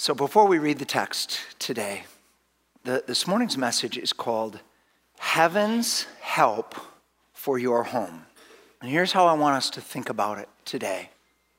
So 0.00 0.14
before 0.14 0.46
we 0.46 0.60
read 0.60 0.78
the 0.78 0.84
text 0.84 1.40
today, 1.58 2.04
the, 2.84 3.02
this 3.08 3.26
morning's 3.26 3.58
message 3.58 3.98
is 3.98 4.12
called 4.12 4.60
Heaven's 5.18 6.06
Help 6.20 6.76
for 7.32 7.58
Your 7.58 7.82
Home. 7.82 8.24
And 8.80 8.88
here's 8.88 9.10
how 9.10 9.26
I 9.26 9.32
want 9.32 9.56
us 9.56 9.70
to 9.70 9.80
think 9.80 10.08
about 10.08 10.38
it 10.38 10.48
today. 10.64 11.10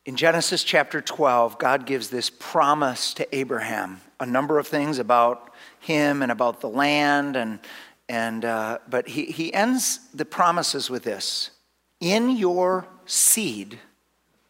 In 0.06 0.16
Genesis 0.16 0.64
chapter 0.64 1.02
12, 1.02 1.60
God 1.60 1.86
gives 1.86 2.12
this 2.12 2.30
promise 2.30 3.14
to 3.16 3.28
Abraham, 3.36 4.00
a 4.22 4.26
number 4.26 4.58
of 4.58 4.70
things 4.70 5.00
about 5.00 5.54
him 5.82 6.22
and 6.22 6.32
about 6.32 6.62
the 6.62 6.70
land, 6.70 7.36
and, 7.36 7.60
and, 8.08 8.46
uh, 8.46 8.78
but 8.90 9.10
he, 9.10 9.26
he 9.26 9.54
ends 9.54 10.00
the 10.14 10.24
promises 10.24 10.90
with 10.90 11.04
this 11.04 11.52
In 12.00 12.38
your 12.38 12.88
seed, 13.06 13.80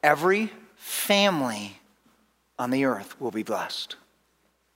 every 0.03 0.51
family 0.75 1.79
on 2.59 2.69
the 2.69 2.85
earth 2.85 3.19
will 3.19 3.31
be 3.31 3.43
blessed. 3.43 3.95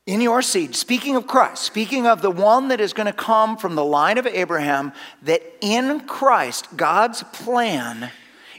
In 0.06 0.20
your 0.20 0.42
seed, 0.42 0.76
speaking 0.76 1.16
of 1.16 1.28
Christ, 1.28 1.64
speaking 1.64 2.08
of 2.08 2.22
the 2.22 2.32
one 2.32 2.70
that 2.70 2.82
is 2.82 2.94
going 2.94 3.06
to 3.06 3.14
come 3.14 3.56
from 3.56 3.76
the 3.76 3.86
line 3.86 4.18
of 4.18 4.26
Abraham, 4.26 4.92
that 5.22 5.42
in 5.62 6.02
Christ, 6.02 6.76
God's 6.76 7.24
plan 7.32 8.10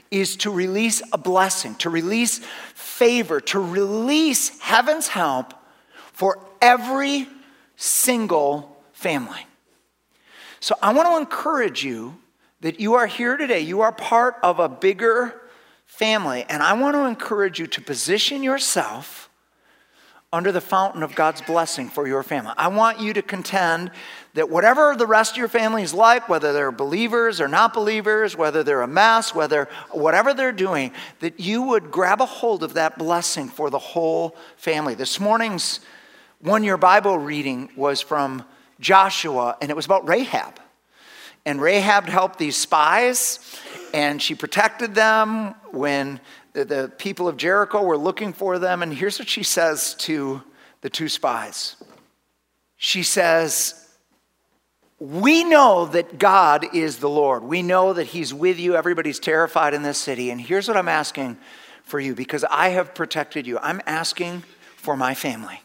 is 0.09 0.35
to 0.37 0.49
release 0.49 1.03
a 1.11 1.17
blessing, 1.17 1.75
to 1.75 1.89
release 1.89 2.39
favor, 2.73 3.39
to 3.41 3.59
release 3.59 4.59
heaven's 4.59 5.07
help 5.09 5.53
for 6.13 6.39
every 6.61 7.27
single 7.75 8.75
family. 8.93 9.45
So 10.59 10.75
I 10.81 10.93
want 10.93 11.07
to 11.09 11.17
encourage 11.17 11.83
you 11.83 12.17
that 12.61 12.79
you 12.79 12.95
are 12.95 13.05
here 13.05 13.37
today. 13.37 13.59
You 13.59 13.81
are 13.81 13.91
part 13.91 14.37
of 14.41 14.59
a 14.59 14.69
bigger 14.69 15.41
family. 15.97 16.45
And 16.49 16.61
I 16.61 16.73
want 16.73 16.95
to 16.95 17.05
encourage 17.05 17.59
you 17.59 17.67
to 17.67 17.81
position 17.81 18.43
yourself 18.43 19.29
under 20.33 20.51
the 20.51 20.59
fountain 20.59 21.01
of 21.01 21.15
God's 21.15 21.41
blessing 21.41 21.87
for 21.87 22.05
your 22.05 22.21
family. 22.21 22.51
I 22.57 22.67
want 22.67 22.99
you 22.99 23.13
to 23.13 23.21
contend 23.21 23.91
that 24.33 24.49
whatever 24.49 24.93
the 24.97 25.07
rest 25.07 25.31
of 25.31 25.37
your 25.37 25.47
family 25.47 25.81
is 25.81 25.93
like, 25.93 26.27
whether 26.27 26.51
they're 26.51 26.73
believers 26.73 27.39
or 27.39 27.47
not 27.47 27.73
believers, 27.73 28.35
whether 28.35 28.61
they're 28.61 28.81
a 28.81 28.87
mess, 28.87 29.33
whether 29.33 29.69
whatever 29.91 30.33
they're 30.33 30.51
doing, 30.51 30.91
that 31.21 31.39
you 31.39 31.61
would 31.61 31.89
grab 31.89 32.19
a 32.19 32.25
hold 32.25 32.63
of 32.63 32.73
that 32.73 32.97
blessing 32.97 33.47
for 33.47 33.69
the 33.69 33.79
whole 33.79 34.35
family. 34.57 34.93
This 34.93 35.21
morning's 35.21 35.79
one 36.41 36.65
year 36.65 36.75
Bible 36.75 37.17
reading 37.17 37.69
was 37.77 38.01
from 38.01 38.43
Joshua, 38.81 39.55
and 39.61 39.71
it 39.71 39.75
was 39.75 39.85
about 39.85 40.05
Rahab. 40.05 40.59
And 41.45 41.61
Rahab 41.61 42.05
helped 42.05 42.39
these 42.39 42.57
spies, 42.57 43.39
and 43.95 44.21
she 44.21 44.35
protected 44.35 44.93
them 44.93 45.55
when 45.71 46.19
the, 46.51 46.91
people 46.97 47.29
of 47.29 47.37
Jericho 47.37 47.81
were 47.81 47.97
looking 47.97 48.33
for 48.33 48.59
them. 48.59 48.83
And 48.83 48.93
here's 48.93 49.17
what 49.17 49.29
she 49.29 49.41
says 49.41 49.95
to 49.99 50.43
the 50.81 50.89
two 50.89 51.07
spies 51.07 51.77
She 52.75 53.03
says, 53.03 53.87
We 54.99 55.45
know 55.45 55.85
that 55.85 56.19
God 56.19 56.75
is 56.75 56.97
the 56.97 57.07
Lord. 57.07 57.43
We 57.43 57.61
know 57.61 57.93
that 57.93 58.07
He's 58.07 58.33
with 58.33 58.59
you. 58.59 58.75
Everybody's 58.75 59.17
terrified 59.17 59.73
in 59.73 59.81
this 59.81 59.97
city. 59.97 60.29
And 60.29 60.41
here's 60.41 60.67
what 60.67 60.75
I'm 60.75 60.89
asking 60.89 61.37
for 61.83 61.97
you 61.97 62.15
because 62.15 62.43
I 62.43 62.69
have 62.69 62.93
protected 62.93 63.47
you. 63.47 63.59
I'm 63.59 63.81
asking 63.85 64.43
for 64.75 64.97
my 64.97 65.13
family. 65.13 65.61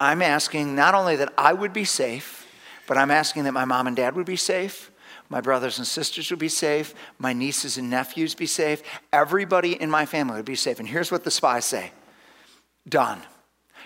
I'm 0.00 0.20
asking 0.20 0.74
not 0.74 0.96
only 0.96 1.14
that 1.14 1.32
I 1.38 1.52
would 1.52 1.72
be 1.72 1.84
safe, 1.84 2.44
but 2.88 2.98
I'm 2.98 3.12
asking 3.12 3.44
that 3.44 3.52
my 3.52 3.64
mom 3.64 3.86
and 3.86 3.94
dad 3.94 4.16
would 4.16 4.26
be 4.26 4.34
safe 4.34 4.91
my 5.32 5.40
brothers 5.40 5.78
and 5.78 5.86
sisters 5.86 6.28
would 6.28 6.38
be 6.38 6.48
safe, 6.50 6.94
my 7.18 7.32
nieces 7.32 7.78
and 7.78 7.88
nephews 7.88 8.34
be 8.34 8.44
safe, 8.44 8.82
everybody 9.14 9.80
in 9.80 9.90
my 9.90 10.04
family 10.04 10.36
would 10.36 10.44
be 10.44 10.54
safe. 10.54 10.78
And 10.78 10.86
here's 10.86 11.10
what 11.10 11.24
the 11.24 11.30
spies 11.30 11.64
say. 11.64 11.90
Done. 12.86 13.22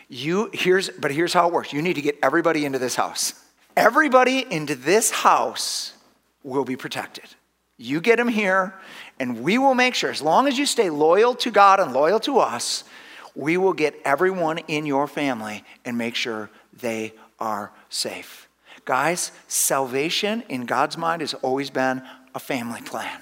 You 0.08 0.50
here's 0.52 0.90
but 0.90 1.12
here's 1.12 1.32
how 1.32 1.46
it 1.46 1.52
works. 1.52 1.72
You 1.72 1.82
need 1.82 1.94
to 1.94 2.02
get 2.02 2.18
everybody 2.20 2.64
into 2.64 2.80
this 2.80 2.96
house. 2.96 3.32
Everybody 3.76 4.44
into 4.50 4.74
this 4.74 5.12
house 5.12 5.92
will 6.42 6.64
be 6.64 6.74
protected. 6.74 7.26
You 7.76 8.00
get 8.00 8.16
them 8.16 8.28
here, 8.28 8.74
and 9.20 9.42
we 9.42 9.58
will 9.58 9.74
make 9.74 9.94
sure, 9.94 10.10
as 10.10 10.22
long 10.22 10.48
as 10.48 10.58
you 10.58 10.66
stay 10.66 10.90
loyal 10.90 11.34
to 11.36 11.50
God 11.50 11.78
and 11.78 11.92
loyal 11.92 12.18
to 12.20 12.38
us, 12.38 12.82
we 13.36 13.56
will 13.56 13.74
get 13.74 13.94
everyone 14.04 14.58
in 14.66 14.84
your 14.84 15.06
family 15.06 15.62
and 15.84 15.96
make 15.96 16.14
sure 16.16 16.50
they 16.72 17.12
are 17.38 17.70
safe. 17.88 18.45
Guys, 18.86 19.32
salvation 19.48 20.44
in 20.48 20.64
God's 20.64 20.96
mind 20.96 21.20
has 21.20 21.34
always 21.34 21.70
been 21.70 22.02
a 22.34 22.38
family 22.38 22.80
plan. 22.80 23.20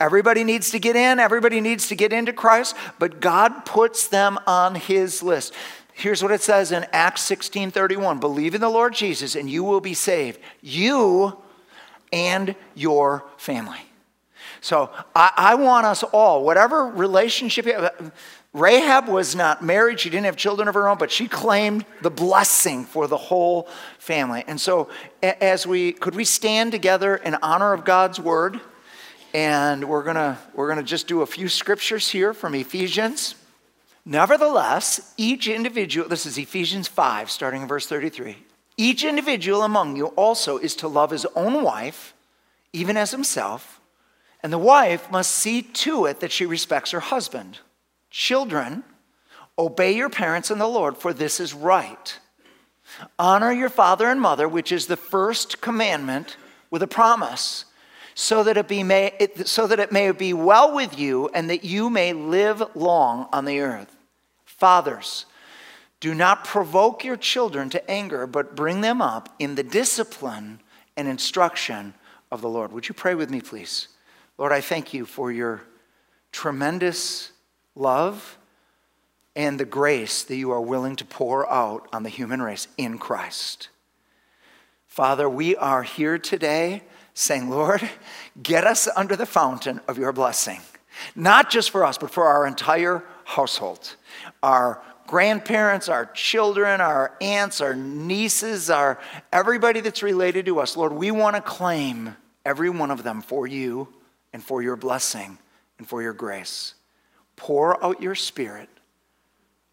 Everybody 0.00 0.42
needs 0.42 0.70
to 0.72 0.80
get 0.80 0.96
in, 0.96 1.20
everybody 1.20 1.60
needs 1.60 1.88
to 1.88 1.94
get 1.94 2.12
into 2.12 2.32
Christ, 2.32 2.76
but 2.98 3.20
God 3.20 3.64
puts 3.64 4.08
them 4.08 4.38
on 4.48 4.74
his 4.74 5.22
list. 5.22 5.54
Here's 5.92 6.24
what 6.24 6.32
it 6.32 6.42
says 6.42 6.72
in 6.72 6.86
Acts 6.92 7.22
16 7.22 7.70
31 7.70 8.18
Believe 8.18 8.54
in 8.54 8.60
the 8.60 8.68
Lord 8.68 8.92
Jesus, 8.92 9.36
and 9.36 9.48
you 9.48 9.62
will 9.62 9.80
be 9.80 9.94
saved. 9.94 10.40
You 10.60 11.38
and 12.12 12.56
your 12.74 13.24
family. 13.36 13.78
So 14.60 14.90
I, 15.14 15.30
I 15.36 15.54
want 15.54 15.86
us 15.86 16.02
all, 16.02 16.44
whatever 16.44 16.86
relationship, 16.86 17.66
Rahab 18.52 19.06
was 19.06 19.36
not 19.36 19.62
married, 19.62 20.00
she 20.00 20.10
didn't 20.10 20.26
have 20.26 20.36
children 20.36 20.66
of 20.66 20.74
her 20.74 20.88
own, 20.88 20.98
but 20.98 21.12
she 21.12 21.28
claimed 21.28 21.84
the 22.02 22.10
blessing 22.10 22.84
for 22.84 23.06
the 23.06 23.16
whole 23.16 23.68
family. 23.98 24.42
And 24.46 24.60
so, 24.60 24.88
as 25.22 25.68
we 25.68 25.92
could 25.92 26.16
we 26.16 26.24
stand 26.24 26.72
together 26.72 27.14
in 27.14 27.36
honor 27.42 27.72
of 27.72 27.84
God's 27.84 28.18
word? 28.18 28.60
And 29.32 29.88
we're 29.88 30.02
gonna 30.02 30.36
we're 30.54 30.68
gonna 30.68 30.82
just 30.82 31.06
do 31.06 31.22
a 31.22 31.26
few 31.26 31.48
scriptures 31.48 32.08
here 32.08 32.34
from 32.34 32.56
Ephesians. 32.56 33.36
Nevertheless, 34.04 35.14
each 35.16 35.46
individual, 35.46 36.08
this 36.08 36.26
is 36.26 36.36
Ephesians 36.36 36.88
5, 36.88 37.30
starting 37.30 37.62
in 37.62 37.68
verse 37.68 37.86
33. 37.86 38.36
Each 38.76 39.04
individual 39.04 39.62
among 39.62 39.94
you 39.94 40.06
also 40.08 40.56
is 40.56 40.74
to 40.76 40.88
love 40.88 41.10
his 41.10 41.26
own 41.36 41.62
wife, 41.62 42.14
even 42.72 42.96
as 42.96 43.12
himself, 43.12 43.78
and 44.42 44.52
the 44.52 44.58
wife 44.58 45.08
must 45.12 45.30
see 45.30 45.62
to 45.62 46.06
it 46.06 46.18
that 46.20 46.32
she 46.32 46.46
respects 46.46 46.90
her 46.90 47.00
husband. 47.00 47.60
Children, 48.10 48.82
obey 49.58 49.92
your 49.92 50.10
parents 50.10 50.50
in 50.50 50.58
the 50.58 50.68
Lord, 50.68 50.96
for 50.96 51.12
this 51.12 51.40
is 51.40 51.54
right. 51.54 52.18
Honor 53.18 53.52
your 53.52 53.68
father 53.68 54.08
and 54.08 54.20
mother, 54.20 54.48
which 54.48 54.72
is 54.72 54.86
the 54.86 54.96
first 54.96 55.60
commandment 55.60 56.36
with 56.70 56.82
a 56.82 56.88
promise, 56.88 57.64
so 58.14 58.42
that 58.42 58.56
it, 58.56 58.68
be 58.68 58.82
may, 58.82 59.14
it, 59.18 59.46
so 59.46 59.66
that 59.66 59.78
it 59.78 59.92
may 59.92 60.10
be 60.10 60.32
well 60.32 60.74
with 60.74 60.98
you 60.98 61.30
and 61.32 61.48
that 61.48 61.64
you 61.64 61.88
may 61.88 62.12
live 62.12 62.62
long 62.74 63.28
on 63.32 63.44
the 63.44 63.60
earth. 63.60 63.96
Fathers, 64.44 65.26
do 66.00 66.14
not 66.14 66.44
provoke 66.44 67.04
your 67.04 67.16
children 67.16 67.70
to 67.70 67.90
anger, 67.90 68.26
but 68.26 68.56
bring 68.56 68.80
them 68.80 69.00
up 69.00 69.34
in 69.38 69.54
the 69.54 69.62
discipline 69.62 70.60
and 70.96 71.06
instruction 71.06 71.94
of 72.30 72.40
the 72.40 72.48
Lord. 72.48 72.72
Would 72.72 72.88
you 72.88 72.94
pray 72.94 73.14
with 73.14 73.30
me, 73.30 73.40
please? 73.40 73.88
Lord, 74.36 74.52
I 74.52 74.60
thank 74.60 74.92
you 74.92 75.06
for 75.06 75.30
your 75.30 75.62
tremendous 76.32 77.32
love 77.74 78.38
and 79.36 79.58
the 79.58 79.64
grace 79.64 80.22
that 80.24 80.36
you 80.36 80.50
are 80.50 80.60
willing 80.60 80.96
to 80.96 81.04
pour 81.04 81.50
out 81.50 81.88
on 81.92 82.02
the 82.02 82.08
human 82.08 82.42
race 82.42 82.68
in 82.76 82.98
Christ. 82.98 83.68
Father, 84.86 85.28
we 85.28 85.54
are 85.56 85.82
here 85.82 86.18
today 86.18 86.82
saying, 87.14 87.48
Lord, 87.48 87.88
get 88.42 88.64
us 88.64 88.88
under 88.96 89.14
the 89.16 89.26
fountain 89.26 89.80
of 89.86 89.98
your 89.98 90.12
blessing. 90.12 90.60
Not 91.14 91.50
just 91.50 91.70
for 91.70 91.84
us, 91.84 91.96
but 91.96 92.10
for 92.10 92.24
our 92.24 92.46
entire 92.46 93.04
household. 93.24 93.94
Our 94.42 94.82
grandparents, 95.06 95.88
our 95.88 96.06
children, 96.06 96.80
our 96.80 97.16
aunts, 97.20 97.60
our 97.60 97.74
nieces, 97.74 98.70
our 98.70 98.98
everybody 99.32 99.80
that's 99.80 100.02
related 100.02 100.46
to 100.46 100.60
us. 100.60 100.76
Lord, 100.76 100.92
we 100.92 101.10
want 101.10 101.36
to 101.36 101.42
claim 101.42 102.16
every 102.44 102.70
one 102.70 102.90
of 102.90 103.02
them 103.02 103.22
for 103.22 103.46
you 103.46 103.88
and 104.32 104.42
for 104.42 104.62
your 104.62 104.76
blessing 104.76 105.38
and 105.78 105.88
for 105.88 106.02
your 106.02 106.12
grace. 106.12 106.74
Pour 107.40 107.82
out 107.82 108.02
your 108.02 108.14
spirit 108.14 108.68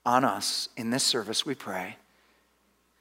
on 0.06 0.24
us 0.24 0.70
in 0.78 0.90
this 0.90 1.04
service, 1.04 1.46
we 1.46 1.54
pray. 1.54 1.98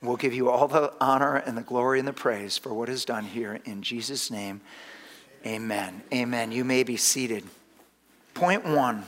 We'll 0.02 0.16
give 0.16 0.34
you 0.34 0.50
all 0.50 0.66
the 0.66 0.92
honor 1.00 1.36
and 1.36 1.56
the 1.56 1.62
glory 1.62 2.00
and 2.00 2.08
the 2.08 2.12
praise 2.12 2.58
for 2.58 2.74
what 2.74 2.88
is 2.88 3.04
done 3.04 3.22
here. 3.22 3.60
In 3.64 3.80
Jesus' 3.80 4.28
name, 4.28 4.60
amen. 5.46 6.02
Amen. 6.12 6.50
You 6.50 6.64
may 6.64 6.82
be 6.82 6.96
seated. 6.96 7.44
Point 8.34 8.64
one 8.64 9.04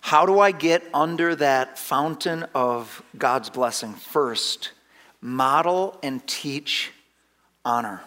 How 0.00 0.26
do 0.26 0.40
I 0.40 0.50
get 0.50 0.82
under 0.92 1.36
that 1.36 1.78
fountain 1.78 2.44
of 2.52 3.04
God's 3.16 3.50
blessing? 3.50 3.94
First, 3.94 4.72
model 5.20 5.96
and 6.02 6.26
teach 6.26 6.90
honor. 7.64 8.02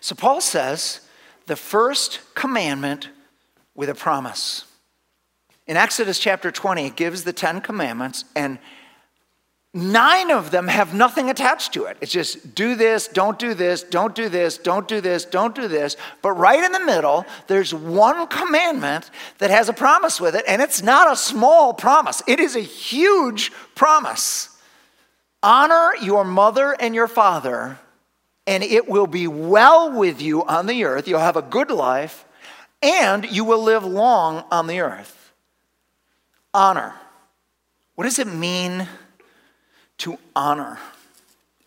So 0.00 0.16
Paul 0.16 0.40
says 0.40 1.02
the 1.46 1.54
first 1.54 2.18
commandment 2.34 3.10
with 3.76 3.88
a 3.88 3.94
promise. 3.94 4.65
In 5.66 5.76
Exodus 5.76 6.18
chapter 6.18 6.52
20, 6.52 6.86
it 6.86 6.96
gives 6.96 7.24
the 7.24 7.32
Ten 7.32 7.60
Commandments, 7.60 8.24
and 8.36 8.58
nine 9.74 10.30
of 10.30 10.52
them 10.52 10.68
have 10.68 10.94
nothing 10.94 11.28
attached 11.28 11.74
to 11.74 11.86
it. 11.86 11.96
It's 12.00 12.12
just 12.12 12.54
do 12.54 12.76
this, 12.76 13.08
don't 13.08 13.36
do 13.36 13.52
this, 13.52 13.82
don't 13.82 14.14
do 14.14 14.28
this, 14.28 14.58
don't 14.58 14.86
do 14.86 15.00
this, 15.00 15.24
don't 15.24 15.54
do 15.56 15.66
this. 15.66 15.96
But 16.22 16.32
right 16.32 16.62
in 16.62 16.70
the 16.70 16.84
middle, 16.84 17.26
there's 17.48 17.74
one 17.74 18.28
commandment 18.28 19.10
that 19.38 19.50
has 19.50 19.68
a 19.68 19.72
promise 19.72 20.20
with 20.20 20.36
it, 20.36 20.44
and 20.46 20.62
it's 20.62 20.82
not 20.82 21.12
a 21.12 21.16
small 21.16 21.74
promise, 21.74 22.22
it 22.28 22.38
is 22.38 22.54
a 22.54 22.60
huge 22.60 23.50
promise. 23.74 24.50
Honor 25.42 25.94
your 26.00 26.24
mother 26.24 26.76
and 26.78 26.94
your 26.94 27.08
father, 27.08 27.78
and 28.46 28.62
it 28.62 28.88
will 28.88 29.08
be 29.08 29.26
well 29.26 29.90
with 29.92 30.22
you 30.22 30.44
on 30.44 30.66
the 30.66 30.84
earth. 30.84 31.08
You'll 31.08 31.18
have 31.18 31.36
a 31.36 31.42
good 31.42 31.72
life, 31.72 32.24
and 32.82 33.28
you 33.30 33.44
will 33.44 33.62
live 33.62 33.84
long 33.84 34.44
on 34.50 34.68
the 34.68 34.80
earth. 34.80 35.15
Honor. 36.56 36.94
What 37.96 38.04
does 38.04 38.18
it 38.18 38.26
mean 38.26 38.88
to 39.98 40.16
honor? 40.34 40.78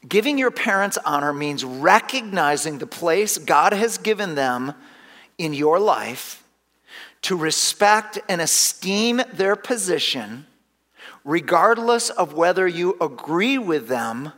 Giving 0.07 0.39
your 0.39 0.49
parents 0.49 0.97
honor 1.05 1.31
means 1.31 1.63
recognizing 1.63 2.79
the 2.79 2.87
place 2.87 3.37
God 3.37 3.71
has 3.71 3.99
given 3.99 4.33
them 4.33 4.73
in 5.37 5.53
your 5.53 5.79
life, 5.79 6.43
to 7.21 7.35
respect 7.35 8.17
and 8.27 8.41
esteem 8.41 9.21
their 9.31 9.55
position, 9.55 10.47
regardless 11.23 12.09
of 12.09 12.33
whether 12.33 12.67
you 12.67 12.97
agree 12.99 13.59
with 13.59 13.89
them 13.89 14.33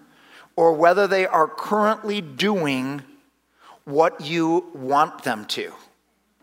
or 0.57 0.74
whether 0.74 1.07
they 1.07 1.25
are 1.25 1.48
currently 1.48 2.19
doing 2.19 3.01
what 3.86 4.19
you 4.19 4.69
want 4.74 5.24
them 5.24 5.45
to. 5.45 5.71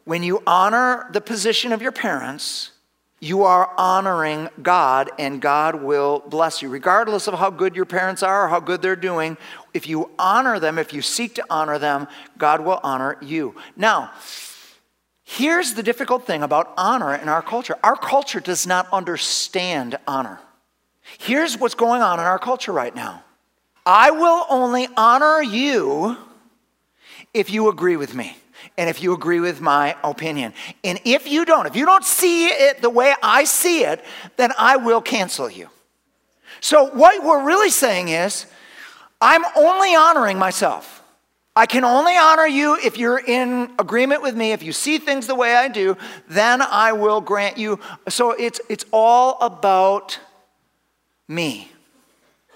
When 0.05 0.23
you 0.23 0.43
honor 0.47 1.11
the 1.13 1.21
position 1.21 1.73
of 1.73 1.83
your 1.83 1.93
parents, 1.93 2.71
you 3.21 3.43
are 3.43 3.73
honoring 3.77 4.49
God, 4.63 5.11
and 5.19 5.41
God 5.41 5.83
will 5.83 6.21
bless 6.21 6.63
you. 6.63 6.69
Regardless 6.69 7.27
of 7.27 7.35
how 7.35 7.51
good 7.51 7.75
your 7.75 7.85
parents 7.85 8.23
are 8.23 8.45
or 8.45 8.49
how 8.49 8.61
good 8.61 8.81
they're 8.81 8.95
doing, 8.95 9.37
if 9.75 9.89
you 9.89 10.11
honor 10.19 10.61
them, 10.61 10.79
if 10.79 10.93
you 10.93 11.03
seek 11.03 11.35
to 11.35 11.45
honor 11.51 11.79
them, 11.79 12.07
God 12.37 12.61
will 12.61 12.79
honor 12.85 13.17
you. 13.21 13.57
Now, 13.77 14.13
here's 15.25 15.75
the 15.75 15.83
difficult 15.83 16.27
thing 16.27 16.45
about 16.45 16.73
honor 16.77 17.15
in 17.15 17.29
our 17.29 17.43
culture 17.43 17.77
our 17.83 17.97
culture 17.97 18.41
does 18.41 18.67
not 18.67 18.87
understand 18.93 19.99
honor. 20.07 20.39
Here's 21.19 21.59
what's 21.59 21.75
going 21.75 22.03
on 22.03 22.21
in 22.21 22.27
our 22.27 22.39
culture 22.39 22.73
right 22.73 22.95
now 22.95 23.25
I 23.85 24.13
will 24.13 24.47
only 24.49 24.87
honor 24.97 25.43
you 25.43 26.17
if 27.35 27.51
you 27.51 27.69
agree 27.69 27.97
with 27.97 28.15
me 28.15 28.37
and 28.77 28.89
if 28.89 29.03
you 29.03 29.13
agree 29.13 29.41
with 29.41 29.61
my 29.61 29.97
opinion. 30.05 30.53
And 30.85 31.01
if 31.05 31.29
you 31.29 31.45
don't, 31.45 31.67
if 31.67 31.77
you 31.77 31.87
don't 31.87 32.05
see 32.05 32.47
it 32.47 32.83
the 32.83 32.91
way 32.91 33.15
I 33.23 33.45
see 33.45 33.85
it, 33.85 34.05
then 34.37 34.53
I 34.59 34.77
will 34.77 35.01
cancel 35.01 35.51
you. 35.51 35.69
So, 36.61 36.91
what 36.91 37.23
we're 37.23 37.45
really 37.45 37.71
saying 37.71 38.09
is, 38.09 38.47
I'm 39.21 39.45
only 39.57 39.95
honoring 39.95 40.39
myself. 40.39 41.03
I 41.55 41.67
can 41.67 41.85
only 41.85 42.17
honor 42.17 42.47
you 42.47 42.79
if 42.83 42.99
you're 42.99 43.19
in 43.19 43.73
agreement 43.79 44.23
with 44.23 44.37
me. 44.37 44.53
If 44.53 44.63
you 44.63 44.73
see 44.73 44.99
things 44.99 45.27
the 45.27 45.35
way 45.35 45.57
I 45.57 45.69
do, 45.69 45.97
then 46.29 46.63
I 46.63 46.93
will 46.93 47.21
grant 47.21 47.59
you. 47.59 47.81
So, 48.09 48.33
it's, 48.33 48.61
it's 48.69 48.85
all 48.93 49.39
about 49.41 50.19
me. 51.29 51.71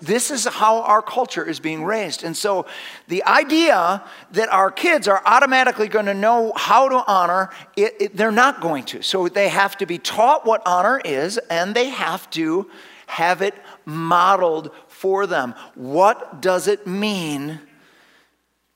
This 0.02 0.32
is 0.32 0.46
how 0.46 0.82
our 0.82 1.00
culture 1.00 1.48
is 1.48 1.60
being 1.60 1.84
raised. 1.84 2.24
And 2.24 2.36
so 2.36 2.66
the 3.06 3.22
idea 3.22 4.02
that 4.32 4.48
our 4.48 4.68
kids 4.68 5.06
are 5.06 5.22
automatically 5.24 5.86
going 5.86 6.06
to 6.06 6.14
know 6.14 6.52
how 6.56 6.88
to 6.88 7.04
honor, 7.06 7.50
it, 7.76 7.94
it, 8.00 8.16
they're 8.16 8.32
not 8.32 8.60
going 8.60 8.82
to. 8.86 9.02
So 9.02 9.28
they 9.28 9.48
have 9.48 9.78
to 9.78 9.86
be 9.86 9.98
taught 9.98 10.44
what 10.44 10.60
honor 10.66 11.00
is 11.04 11.38
and 11.38 11.72
they 11.72 11.90
have 11.90 12.28
to 12.30 12.68
have 13.06 13.42
it 13.42 13.54
modeled 13.84 14.72
for 14.88 15.28
them. 15.28 15.54
What 15.76 16.42
does 16.42 16.66
it 16.66 16.84
mean 16.84 17.60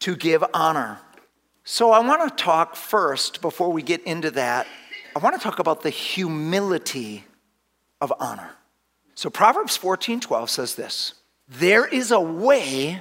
to 0.01 0.15
give 0.15 0.45
honor? 0.55 1.01
So 1.65 1.91
I 1.91 1.99
want 2.07 2.29
to 2.39 2.45
talk 2.45 2.77
first, 2.77 3.41
before 3.41 3.73
we 3.73 3.83
get 3.83 4.01
into 4.05 4.31
that, 4.31 4.69
I 5.17 5.19
want 5.19 5.35
to 5.35 5.43
talk 5.43 5.59
about 5.59 5.83
the 5.83 5.91
humility 5.91 7.25
of 8.01 8.13
honor. 8.21 8.51
So 9.17 9.31
Proverbs 9.31 9.77
14 9.77 10.21
12 10.21 10.51
says 10.51 10.75
this 10.77 11.15
There 11.49 11.85
is 11.85 12.13
a 12.13 12.21
way 12.21 13.01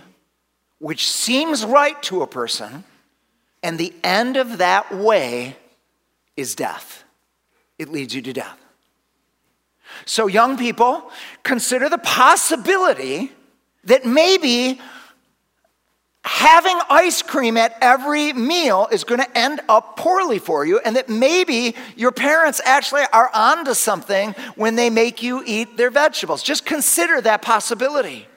which 0.79 1.07
seems 1.07 1.63
right 1.63 2.01
to 2.03 2.23
a 2.23 2.27
person, 2.27 2.83
and 3.61 3.77
the 3.77 3.93
end 4.03 4.37
of 4.37 4.57
that 4.57 4.93
way 4.95 5.57
is 6.35 6.55
death. 6.55 7.03
It 7.77 7.89
leads 7.89 8.15
you 8.15 8.21
to 8.23 8.33
death. 8.33 8.57
So, 10.05 10.27
young 10.27 10.57
people, 10.57 11.09
consider 11.43 11.89
the 11.89 11.97
possibility 11.97 13.31
that 13.83 14.05
maybe 14.05 14.81
having 16.25 16.77
ice 16.89 17.21
cream 17.21 17.55
at 17.55 17.77
every 17.81 18.33
meal 18.33 18.87
is 18.91 19.03
going 19.03 19.21
to 19.21 19.37
end 19.37 19.61
up 19.69 19.95
poorly 19.95 20.39
for 20.39 20.65
you, 20.65 20.79
and 20.79 20.95
that 20.95 21.07
maybe 21.07 21.75
your 21.95 22.11
parents 22.11 22.59
actually 22.65 23.03
are 23.13 23.29
onto 23.33 23.75
something 23.75 24.31
when 24.55 24.75
they 24.75 24.89
make 24.89 25.21
you 25.21 25.43
eat 25.45 25.77
their 25.77 25.91
vegetables. 25.91 26.41
Just 26.41 26.65
consider 26.65 27.21
that 27.21 27.41
possibility. 27.43 28.27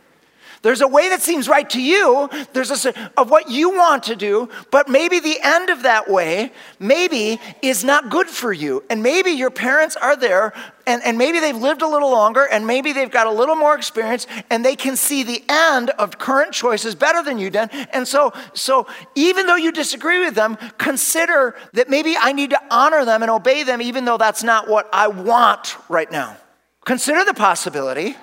There's 0.62 0.80
a 0.80 0.88
way 0.88 1.08
that 1.10 1.22
seems 1.22 1.48
right 1.48 1.68
to 1.70 1.80
you, 1.80 2.28
there's 2.52 2.84
a 2.84 2.94
of 3.16 3.30
what 3.30 3.50
you 3.50 3.70
want 3.70 4.04
to 4.04 4.16
do, 4.16 4.48
but 4.70 4.88
maybe 4.88 5.20
the 5.20 5.38
end 5.42 5.70
of 5.70 5.82
that 5.82 6.08
way, 6.08 6.52
maybe, 6.78 7.40
is 7.62 7.84
not 7.84 8.10
good 8.10 8.28
for 8.28 8.52
you. 8.52 8.82
And 8.90 9.02
maybe 9.02 9.30
your 9.30 9.50
parents 9.50 9.96
are 9.96 10.16
there, 10.16 10.52
and, 10.86 11.02
and 11.04 11.18
maybe 11.18 11.38
they've 11.38 11.56
lived 11.56 11.82
a 11.82 11.88
little 11.88 12.10
longer, 12.10 12.46
and 12.50 12.66
maybe 12.66 12.92
they've 12.92 13.10
got 13.10 13.26
a 13.26 13.30
little 13.30 13.54
more 13.54 13.76
experience, 13.76 14.26
and 14.50 14.64
they 14.64 14.74
can 14.74 14.96
see 14.96 15.22
the 15.22 15.42
end 15.48 15.90
of 15.90 16.18
current 16.18 16.52
choices 16.52 16.94
better 16.94 17.22
than 17.22 17.38
you 17.38 17.50
did. 17.50 17.70
And 17.92 18.06
so, 18.06 18.32
so 18.54 18.86
even 19.14 19.46
though 19.46 19.56
you 19.56 19.70
disagree 19.70 20.24
with 20.24 20.34
them, 20.34 20.56
consider 20.78 21.54
that 21.74 21.88
maybe 21.88 22.16
I 22.18 22.32
need 22.32 22.50
to 22.50 22.60
honor 22.70 23.04
them 23.04 23.22
and 23.22 23.30
obey 23.30 23.62
them, 23.62 23.80
even 23.80 24.04
though 24.04 24.18
that's 24.18 24.42
not 24.42 24.68
what 24.68 24.88
I 24.92 25.08
want 25.08 25.76
right 25.88 26.10
now. 26.10 26.36
Consider 26.84 27.24
the 27.24 27.34
possibility 27.34 28.16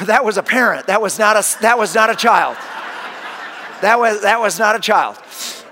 that 0.06 0.24
was 0.24 0.36
a 0.36 0.42
parent. 0.42 0.86
That 0.86 1.00
was 1.00 1.18
not 1.18 1.36
a, 1.36 1.60
that 1.60 1.78
was 1.78 1.94
not 1.94 2.10
a 2.10 2.16
child. 2.16 2.56
That 3.82 3.98
was, 3.98 4.22
that 4.22 4.40
was 4.40 4.58
not 4.58 4.76
a 4.76 4.80
child 4.80 5.18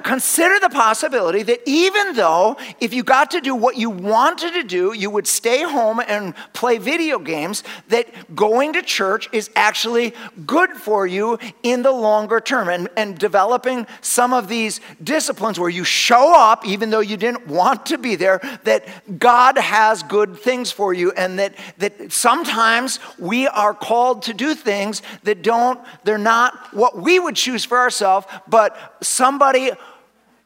consider 0.02 0.58
the 0.60 0.68
possibility 0.68 1.42
that 1.42 1.60
even 1.66 2.14
though 2.14 2.56
if 2.80 2.92
you 2.94 3.02
got 3.02 3.30
to 3.32 3.40
do 3.40 3.54
what 3.54 3.76
you 3.76 3.90
wanted 3.90 4.52
to 4.54 4.62
do, 4.62 4.92
you 4.92 5.10
would 5.10 5.26
stay 5.26 5.62
home 5.62 6.00
and 6.06 6.34
play 6.52 6.78
video 6.78 7.18
games, 7.18 7.62
that 7.88 8.34
going 8.34 8.72
to 8.72 8.82
church 8.82 9.28
is 9.32 9.50
actually 9.56 10.14
good 10.46 10.70
for 10.70 11.06
you 11.06 11.38
in 11.62 11.82
the 11.82 11.92
longer 11.92 12.40
term. 12.40 12.68
And, 12.68 12.88
and 12.96 13.18
developing 13.18 13.86
some 14.00 14.32
of 14.32 14.48
these 14.48 14.80
disciplines 15.02 15.58
where 15.58 15.70
you 15.70 15.84
show 15.84 16.34
up 16.34 16.66
even 16.66 16.90
though 16.90 17.00
you 17.00 17.16
didn't 17.16 17.46
want 17.46 17.86
to 17.86 17.98
be 17.98 18.16
there, 18.16 18.40
that 18.64 18.84
God 19.18 19.58
has 19.58 20.02
good 20.02 20.36
things 20.36 20.70
for 20.72 20.94
you, 20.94 21.12
and 21.12 21.38
that, 21.38 21.54
that 21.78 22.12
sometimes 22.12 22.98
we 23.18 23.46
are 23.48 23.74
called 23.74 24.22
to 24.22 24.34
do 24.34 24.54
things 24.54 25.02
that 25.24 25.42
don't, 25.42 25.80
they're 26.04 26.18
not 26.18 26.72
what 26.72 26.98
we 26.98 27.18
would 27.18 27.36
choose 27.36 27.64
for 27.64 27.78
ourselves, 27.78 28.26
but 28.48 28.96
somebody 29.02 29.70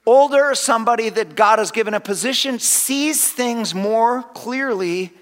older, 0.07 0.55
somebody 0.55 1.09
that 1.11 1.35
God 1.35 1.59
has 1.59 1.71
given 1.71 1.93
a 1.93 2.01
position, 2.01 2.59
sees 2.59 3.31
things 3.31 3.75
more 3.75 4.23
clearly 4.35 5.13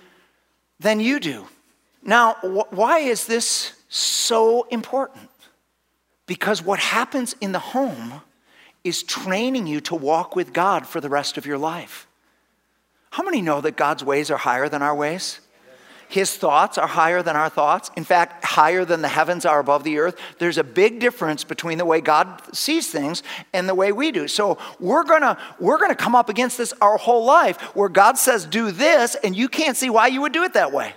than 0.78 1.00
you 1.00 1.18
do. 1.18 1.46
Now, 2.02 2.34
wh- 2.34 2.72
why 2.72 2.98
is 2.98 3.26
this 3.26 3.72
so 3.88 4.64
important? 4.70 5.30
Because 6.26 6.62
what 6.62 6.78
happens 6.78 7.34
in 7.40 7.52
the 7.52 7.58
home 7.58 8.20
is 8.82 9.02
training 9.02 9.66
you 9.66 9.80
to 9.80 9.94
walk 9.94 10.36
with 10.36 10.52
God 10.52 10.86
for 10.86 11.00
the 11.00 11.08
rest 11.08 11.38
of 11.38 11.46
your 11.46 11.58
life. 11.58 12.06
How 13.10 13.22
many 13.22 13.40
know 13.40 13.60
that 13.62 13.76
God's 13.76 14.04
ways 14.04 14.30
are 14.30 14.36
higher 14.36 14.68
than 14.68 14.82
our 14.82 14.94
ways? 14.94 15.40
His 16.08 16.36
thoughts 16.36 16.78
are 16.78 16.86
higher 16.86 17.22
than 17.22 17.36
our 17.36 17.48
thoughts. 17.48 17.90
In 17.96 18.04
fact, 18.04 18.44
higher 18.44 18.84
than 18.84 19.02
the 19.02 19.08
heavens 19.08 19.44
are 19.44 19.60
above 19.60 19.84
the 19.84 19.98
earth. 19.98 20.16
There's 20.38 20.58
a 20.58 20.64
big 20.64 21.00
difference 21.00 21.44
between 21.44 21.78
the 21.78 21.84
way 21.84 22.00
God 22.00 22.42
sees 22.54 22.90
things 22.90 23.22
and 23.52 23.68
the 23.68 23.74
way 23.74 23.92
we 23.92 24.12
do. 24.12 24.28
So 24.28 24.58
we're 24.78 25.04
gonna 25.04 25.38
we're 25.58 25.78
gonna 25.78 25.94
come 25.94 26.14
up 26.14 26.28
against 26.28 26.58
this 26.58 26.72
our 26.80 26.96
whole 26.96 27.24
life 27.24 27.60
where 27.74 27.88
God 27.88 28.18
says 28.18 28.46
do 28.46 28.70
this 28.70 29.14
and 29.16 29.34
you 29.34 29.48
can't 29.48 29.76
see 29.76 29.90
why 29.90 30.08
you 30.08 30.20
would 30.20 30.32
do 30.32 30.44
it 30.44 30.54
that 30.54 30.72
way. 30.72 30.94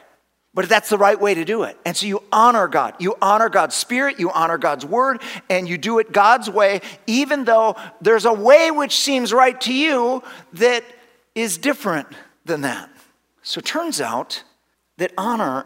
But 0.57 0.67
that's 0.69 0.89
the 0.89 0.97
right 0.97 1.19
way 1.21 1.35
to 1.35 1.45
do 1.45 1.63
it. 1.63 1.77
And 1.85 1.95
so 1.95 2.07
you 2.07 2.23
honor 2.31 2.67
God. 2.67 2.95
You 2.97 3.15
honor 3.21 3.47
God's 3.47 3.75
spirit, 3.75 4.19
you 4.19 4.31
honor 4.31 4.57
God's 4.57 4.83
word, 4.83 5.21
and 5.51 5.69
you 5.69 5.77
do 5.77 5.99
it 5.99 6.11
God's 6.11 6.49
way, 6.49 6.81
even 7.05 7.43
though 7.43 7.75
there's 8.01 8.25
a 8.25 8.33
way 8.33 8.71
which 8.71 8.95
seems 8.97 9.31
right 9.31 9.61
to 9.61 9.73
you 9.73 10.23
that 10.53 10.83
is 11.35 11.59
different 11.59 12.07
than 12.43 12.61
that. 12.61 12.89
So 13.43 13.59
it 13.59 13.65
turns 13.65 14.01
out 14.01 14.43
that 14.97 15.13
honor 15.17 15.65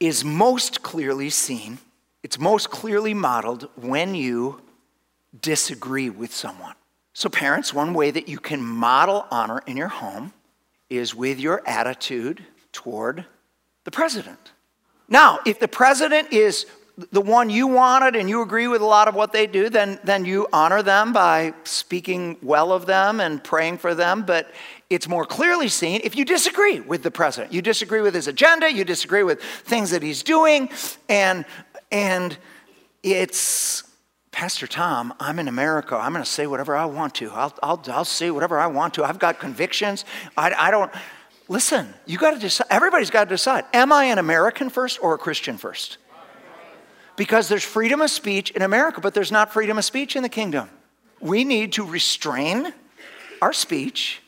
is 0.00 0.24
most 0.24 0.82
clearly 0.82 1.30
seen, 1.30 1.78
it's 2.22 2.38
most 2.38 2.70
clearly 2.70 3.14
modeled 3.14 3.68
when 3.76 4.14
you 4.14 4.60
disagree 5.40 6.10
with 6.10 6.34
someone. 6.34 6.74
So, 7.12 7.28
parents, 7.28 7.72
one 7.72 7.94
way 7.94 8.10
that 8.10 8.28
you 8.28 8.38
can 8.38 8.62
model 8.62 9.26
honor 9.30 9.62
in 9.66 9.76
your 9.76 9.88
home 9.88 10.32
is 10.90 11.14
with 11.14 11.40
your 11.40 11.66
attitude 11.66 12.44
toward 12.72 13.24
the 13.84 13.90
president. 13.90 14.52
Now, 15.08 15.38
if 15.46 15.58
the 15.58 15.68
president 15.68 16.32
is 16.32 16.66
the 17.12 17.20
one 17.20 17.50
you 17.50 17.66
wanted 17.66 18.16
and 18.16 18.28
you 18.28 18.40
agree 18.40 18.68
with 18.68 18.80
a 18.80 18.86
lot 18.86 19.06
of 19.06 19.14
what 19.14 19.32
they 19.32 19.46
do, 19.46 19.68
then, 19.68 19.98
then 20.02 20.24
you 20.24 20.46
honor 20.52 20.82
them 20.82 21.12
by 21.12 21.52
speaking 21.64 22.38
well 22.42 22.72
of 22.72 22.86
them 22.86 23.20
and 23.20 23.44
praying 23.44 23.78
for 23.78 23.94
them. 23.94 24.24
But 24.24 24.50
it's 24.88 25.06
more 25.06 25.26
clearly 25.26 25.68
seen 25.68 26.00
if 26.04 26.16
you 26.16 26.24
disagree 26.24 26.80
with 26.80 27.02
the 27.02 27.10
president. 27.10 27.52
You 27.52 27.60
disagree 27.60 28.00
with 28.00 28.14
his 28.14 28.28
agenda, 28.28 28.72
you 28.72 28.84
disagree 28.84 29.22
with 29.22 29.42
things 29.42 29.90
that 29.90 30.02
he's 30.02 30.22
doing, 30.22 30.70
and, 31.08 31.44
and 31.92 32.36
it's 33.02 33.82
Pastor 34.30 34.66
Tom, 34.66 35.14
I'm 35.18 35.38
in 35.38 35.48
America. 35.48 35.96
I'm 35.96 36.12
going 36.12 36.22
to 36.22 36.30
say 36.30 36.46
whatever 36.46 36.76
I 36.76 36.84
want 36.84 37.14
to. 37.16 37.30
I'll, 37.30 37.54
I'll, 37.62 37.82
I'll 37.88 38.04
say 38.04 38.30
whatever 38.30 38.58
I 38.58 38.66
want 38.66 38.92
to. 38.94 39.04
I've 39.04 39.18
got 39.18 39.38
convictions. 39.38 40.04
I, 40.36 40.52
I 40.52 40.70
don't. 40.70 40.92
Listen, 41.48 41.94
you 42.04 42.18
got 42.18 42.32
to 42.32 42.38
decide. 42.38 42.66
Everybody's 42.68 43.08
got 43.08 43.24
to 43.24 43.30
decide. 43.30 43.64
Am 43.72 43.92
I 43.92 44.04
an 44.04 44.18
American 44.18 44.68
first 44.68 44.98
or 45.00 45.14
a 45.14 45.18
Christian 45.18 45.56
first? 45.56 45.96
Because 47.16 47.48
there's 47.48 47.64
freedom 47.64 48.00
of 48.02 48.10
speech 48.10 48.50
in 48.50 48.62
America, 48.62 49.00
but 49.00 49.14
there's 49.14 49.32
not 49.32 49.52
freedom 49.52 49.78
of 49.78 49.84
speech 49.84 50.16
in 50.16 50.22
the 50.22 50.28
kingdom. 50.28 50.68
We 51.20 51.44
need 51.44 51.72
to 51.74 51.84
restrain 51.84 52.72
our 53.40 53.52
speech 53.52 54.20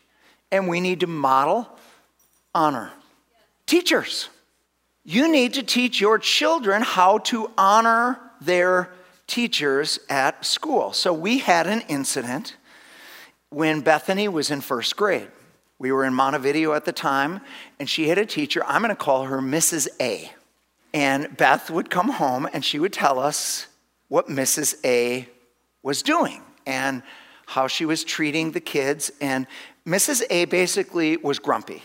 and 0.50 0.68
we 0.68 0.80
need 0.80 1.00
to 1.00 1.06
model 1.06 1.68
honor. 2.54 2.90
Teachers, 3.66 4.28
you 5.04 5.30
need 5.30 5.54
to 5.54 5.62
teach 5.62 6.00
your 6.00 6.18
children 6.18 6.82
how 6.82 7.18
to 7.18 7.50
honor 7.58 8.18
their 8.40 8.90
teachers 9.26 9.98
at 10.08 10.44
school. 10.44 10.92
So 10.92 11.12
we 11.12 11.38
had 11.38 11.66
an 11.66 11.82
incident 11.82 12.56
when 13.50 13.80
Bethany 13.80 14.28
was 14.28 14.50
in 14.50 14.60
first 14.60 14.96
grade. 14.96 15.28
We 15.78 15.92
were 15.92 16.04
in 16.04 16.12
Montevideo 16.12 16.72
at 16.72 16.84
the 16.84 16.92
time, 16.92 17.40
and 17.78 17.88
she 17.88 18.08
had 18.08 18.18
a 18.18 18.26
teacher. 18.26 18.64
I'm 18.66 18.82
going 18.82 18.90
to 18.90 18.96
call 18.96 19.24
her 19.24 19.38
Mrs. 19.38 19.88
A. 20.00 20.32
And 20.94 21.36
Beth 21.36 21.70
would 21.70 21.90
come 21.90 22.10
home 22.10 22.48
and 22.52 22.64
she 22.64 22.78
would 22.78 22.92
tell 22.92 23.18
us 23.18 23.66
what 24.08 24.28
Mrs. 24.28 24.76
A 24.84 25.28
was 25.82 26.02
doing 26.02 26.42
and 26.66 27.02
how 27.46 27.66
she 27.66 27.84
was 27.84 28.04
treating 28.04 28.52
the 28.52 28.60
kids. 28.60 29.10
And 29.20 29.46
Mrs. 29.86 30.22
A 30.30 30.46
basically 30.46 31.16
was 31.16 31.38
grumpy. 31.38 31.82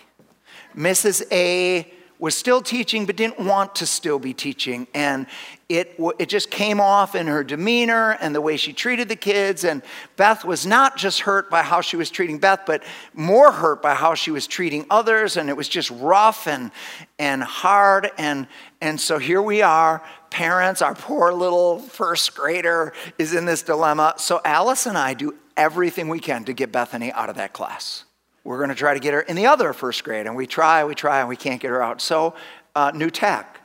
Mrs. 0.76 1.24
A 1.32 1.92
was 2.24 2.38
still 2.38 2.62
teaching 2.62 3.06
but 3.06 3.18
didn't 3.18 3.38
want 3.38 3.76
to 3.76 3.86
still 3.86 4.18
be 4.18 4.34
teaching. 4.34 4.88
And 4.94 5.28
it, 5.68 6.00
it 6.18 6.30
just 6.30 6.50
came 6.50 6.80
off 6.80 7.16
in 7.16 7.28
her 7.28 7.44
demeanor 7.44 8.12
and 8.22 8.34
the 8.34 8.40
way 8.40 8.56
she 8.56 8.72
treated 8.72 9.10
the 9.10 9.18
kids. 9.18 9.66
And 9.66 9.82
Beth 10.16 10.46
was 10.46 10.66
not 10.66 10.96
just 10.96 11.20
hurt 11.20 11.50
by 11.50 11.64
how 11.64 11.82
she 11.82 11.98
was 11.98 12.10
treating 12.10 12.40
Beth, 12.40 12.62
but 12.66 12.82
more 13.14 13.52
hurt 13.52 13.82
by 13.82 13.94
how 13.94 14.14
she 14.14 14.32
was 14.32 14.48
treating 14.48 14.86
others. 14.90 15.36
And 15.36 15.50
it 15.50 15.58
was 15.58 15.68
just 15.68 15.92
rough 15.92 16.48
and, 16.48 16.72
and 17.20 17.44
hard. 17.44 18.10
And, 18.18 18.48
and 18.80 18.98
so 18.98 19.18
here 19.18 19.42
we 19.42 19.62
are, 19.62 20.02
parents, 20.30 20.82
our 20.82 20.96
poor 20.96 21.34
little 21.34 21.80
first 21.80 22.34
grader 22.36 22.94
is 23.20 23.34
in 23.34 23.44
this 23.44 23.64
dilemma. 23.64 24.14
So 24.16 24.40
Alice 24.46 24.86
and 24.86 24.98
I 24.98 25.14
do 25.14 25.36
everything 25.58 26.08
we 26.08 26.22
can 26.22 26.46
to 26.46 26.54
get 26.54 26.72
Bethany 26.72 27.12
out 27.12 27.28
of 27.28 27.36
that 27.36 27.52
class. 27.52 28.06
We're 28.44 28.58
going 28.58 28.70
to 28.70 28.76
try 28.76 28.94
to 28.94 29.00
get 29.00 29.14
her 29.14 29.22
in 29.22 29.36
the 29.36 29.46
other 29.46 29.74
first 29.74 30.04
grade, 30.04 30.28
and 30.28 30.36
we 30.36 30.48
try, 30.48 30.84
we 30.84 30.96
try, 30.96 31.20
and 31.20 31.30
we 31.30 31.36
can't 31.36 31.62
get 31.62 31.70
her 31.70 31.82
out. 31.82 32.02
So, 32.02 32.36
uh, 32.76 32.92
new 32.94 33.10
tack. 33.10 33.62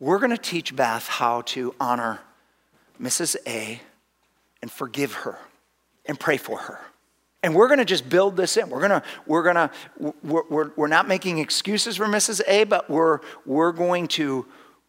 We're 0.00 0.18
going 0.18 0.30
to 0.30 0.38
teach 0.38 0.74
Beth 0.74 1.06
how 1.06 1.42
to 1.42 1.74
honor 1.78 2.20
Mrs. 3.00 3.36
A 3.46 3.80
and 4.62 4.70
forgive 4.70 5.12
her 5.12 5.38
and 6.06 6.18
pray 6.18 6.36
for 6.36 6.58
her. 6.58 6.80
And 7.42 7.54
we're 7.54 7.68
going 7.68 7.78
to 7.78 7.84
just 7.84 8.08
build 8.08 8.36
this 8.36 8.56
in. 8.56 8.70
We're 8.70 8.86
going 8.86 9.02
to, 9.02 9.02
we're 9.26 9.42
going 9.42 9.56
to, 9.56 9.70
we're, 10.22 10.42
we're, 10.48 10.70
we're 10.76 10.88
not 10.88 11.06
making 11.06 11.38
excuses 11.38 11.96
for 11.96 12.06
Mrs. 12.06 12.40
A, 12.48 12.64
but 12.64 12.88
we're, 12.88 13.20
we're 13.44 13.72
going 13.72 14.08
to, 14.08 14.46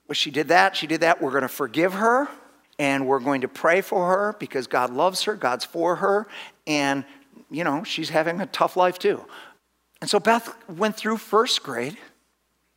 well, 0.08 0.14
she 0.14 0.32
did 0.32 0.48
that, 0.48 0.76
she 0.76 0.88
did 0.88 1.02
that. 1.02 1.22
We're 1.22 1.32
going 1.32 1.42
to 1.42 1.50
forgive 1.50 1.94
her 1.94 2.30
and 2.80 3.08
we're 3.08 3.20
going 3.20 3.42
to 3.42 3.48
pray 3.48 3.82
for 3.82 4.08
her 4.10 4.36
because 4.40 4.68
God 4.68 4.94
loves 4.94 5.24
her, 5.24 5.36
God's 5.36 5.66
for 5.66 5.98
her, 5.98 6.28
and 6.68 7.06
you 7.50 7.64
know, 7.64 7.84
she's 7.84 8.10
having 8.10 8.42
a 8.42 8.46
tough 8.46 8.76
life 8.76 9.00
too. 9.00 9.24
And 10.02 10.10
so 10.10 10.20
Beth 10.20 10.54
went 10.70 10.96
through 10.96 11.18
first 11.18 11.64
grade, 11.64 11.98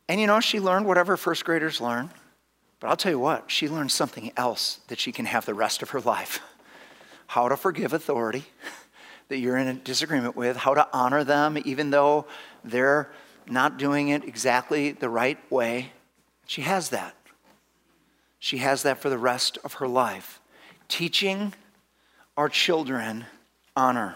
and 0.07 0.19
you 0.19 0.27
know, 0.27 0.39
she 0.39 0.59
learned 0.59 0.85
whatever 0.85 1.17
first 1.17 1.45
graders 1.45 1.81
learn. 1.81 2.09
But 2.79 2.87
I'll 2.87 2.97
tell 2.97 3.11
you 3.11 3.19
what, 3.19 3.51
she 3.51 3.67
learned 3.67 3.91
something 3.91 4.31
else 4.37 4.79
that 4.87 4.99
she 4.99 5.11
can 5.11 5.25
have 5.25 5.45
the 5.45 5.53
rest 5.53 5.81
of 5.81 5.89
her 5.89 5.99
life 5.99 6.39
how 7.27 7.49
to 7.49 7.57
forgive 7.57 7.93
authority 7.93 8.45
that 9.27 9.37
you're 9.37 9.57
in 9.57 9.67
a 9.67 9.73
disagreement 9.73 10.35
with, 10.35 10.57
how 10.57 10.73
to 10.73 10.87
honor 10.93 11.23
them 11.23 11.57
even 11.65 11.89
though 11.89 12.25
they're 12.63 13.11
not 13.47 13.77
doing 13.77 14.09
it 14.09 14.23
exactly 14.23 14.91
the 14.91 15.09
right 15.09 15.37
way. 15.51 15.91
She 16.47 16.61
has 16.61 16.89
that. 16.89 17.15
She 18.39 18.59
has 18.59 18.83
that 18.83 18.99
for 18.99 19.09
the 19.09 19.17
rest 19.17 19.57
of 19.63 19.73
her 19.73 19.87
life. 19.87 20.39
Teaching 20.87 21.53
our 22.37 22.49
children 22.49 23.25
honor 23.75 24.15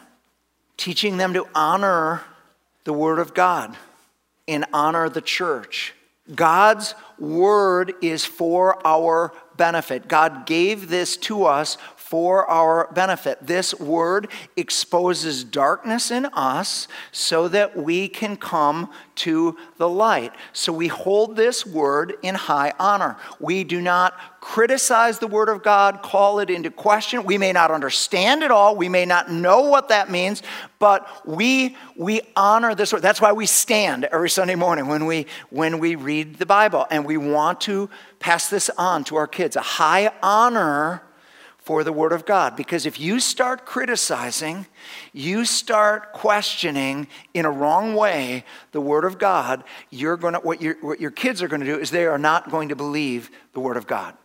teaching 0.77 1.17
them 1.17 1.33
to 1.33 1.47
honor 1.55 2.21
the 2.83 2.93
Word 2.93 3.19
of 3.19 3.33
God 3.33 3.75
and 4.47 4.65
honor 4.73 5.09
the 5.09 5.21
church. 5.21 5.93
God's 6.33 6.95
Word 7.19 7.93
is 8.01 8.25
for 8.25 8.85
our 8.85 9.33
benefit. 9.57 10.07
God 10.07 10.45
gave 10.45 10.89
this 10.89 11.17
to 11.17 11.45
us 11.45 11.77
for 12.13 12.47
our 12.47 12.87
benefit. 12.93 13.39
This 13.41 13.73
word 13.79 14.27
exposes 14.55 15.43
darkness 15.43 16.11
in 16.11 16.27
us 16.27 16.87
so 17.11 17.47
that 17.47 17.75
we 17.75 18.07
can 18.07 18.37
come 18.37 18.91
to 19.15 19.57
the 19.77 19.89
light. 19.89 20.31
So 20.51 20.71
we 20.71 20.89
hold 20.89 21.35
this 21.35 21.65
word 21.65 22.13
in 22.21 22.35
high 22.35 22.71
honor. 22.77 23.17
We 23.39 23.63
do 23.63 23.81
not 23.81 24.13
criticize 24.41 25.17
the 25.17 25.25
word 25.25 25.49
of 25.49 25.63
God, 25.63 26.03
call 26.03 26.37
it 26.37 26.51
into 26.51 26.69
question. 26.69 27.23
We 27.23 27.39
may 27.39 27.51
not 27.51 27.71
understand 27.71 28.43
it 28.43 28.51
all, 28.51 28.75
we 28.75 28.89
may 28.89 29.05
not 29.05 29.31
know 29.31 29.61
what 29.61 29.89
that 29.89 30.11
means, 30.11 30.43
but 30.77 31.09
we 31.25 31.75
we 31.95 32.21
honor 32.35 32.75
this 32.75 32.93
word. 32.93 33.01
That's 33.01 33.21
why 33.21 33.31
we 33.31 33.47
stand 33.47 34.05
every 34.05 34.29
Sunday 34.29 34.53
morning 34.53 34.85
when 34.85 35.07
we 35.07 35.25
when 35.49 35.79
we 35.79 35.95
read 35.95 36.35
the 36.35 36.45
Bible 36.45 36.85
and 36.91 37.05
we 37.05 37.17
want 37.17 37.61
to 37.61 37.89
pass 38.19 38.51
this 38.51 38.69
on 38.77 39.03
to 39.05 39.15
our 39.15 39.25
kids. 39.25 39.55
A 39.55 39.61
high 39.61 40.11
honor 40.21 41.01
for 41.63 41.83
the 41.83 41.93
Word 41.93 42.11
of 42.11 42.25
God. 42.25 42.55
Because 42.55 42.85
if 42.85 42.99
you 42.99 43.19
start 43.19 43.65
criticizing, 43.65 44.67
you 45.13 45.45
start 45.45 46.11
questioning 46.11 47.07
in 47.33 47.45
a 47.45 47.51
wrong 47.51 47.95
way 47.95 48.43
the 48.73 48.81
Word 48.81 49.05
of 49.05 49.17
God, 49.17 49.63
you're 49.89 50.17
gonna, 50.17 50.39
what, 50.39 50.61
what 50.81 50.99
your 50.99 51.11
kids 51.11 51.41
are 51.41 51.47
going 51.47 51.61
to 51.61 51.65
do 51.65 51.79
is 51.79 51.89
they 51.89 52.05
are 52.05 52.17
not 52.17 52.51
going 52.51 52.69
to 52.69 52.75
believe 52.75 53.31
the 53.53 53.61
Word 53.61 53.77
of 53.77 53.87
God. 53.87 54.15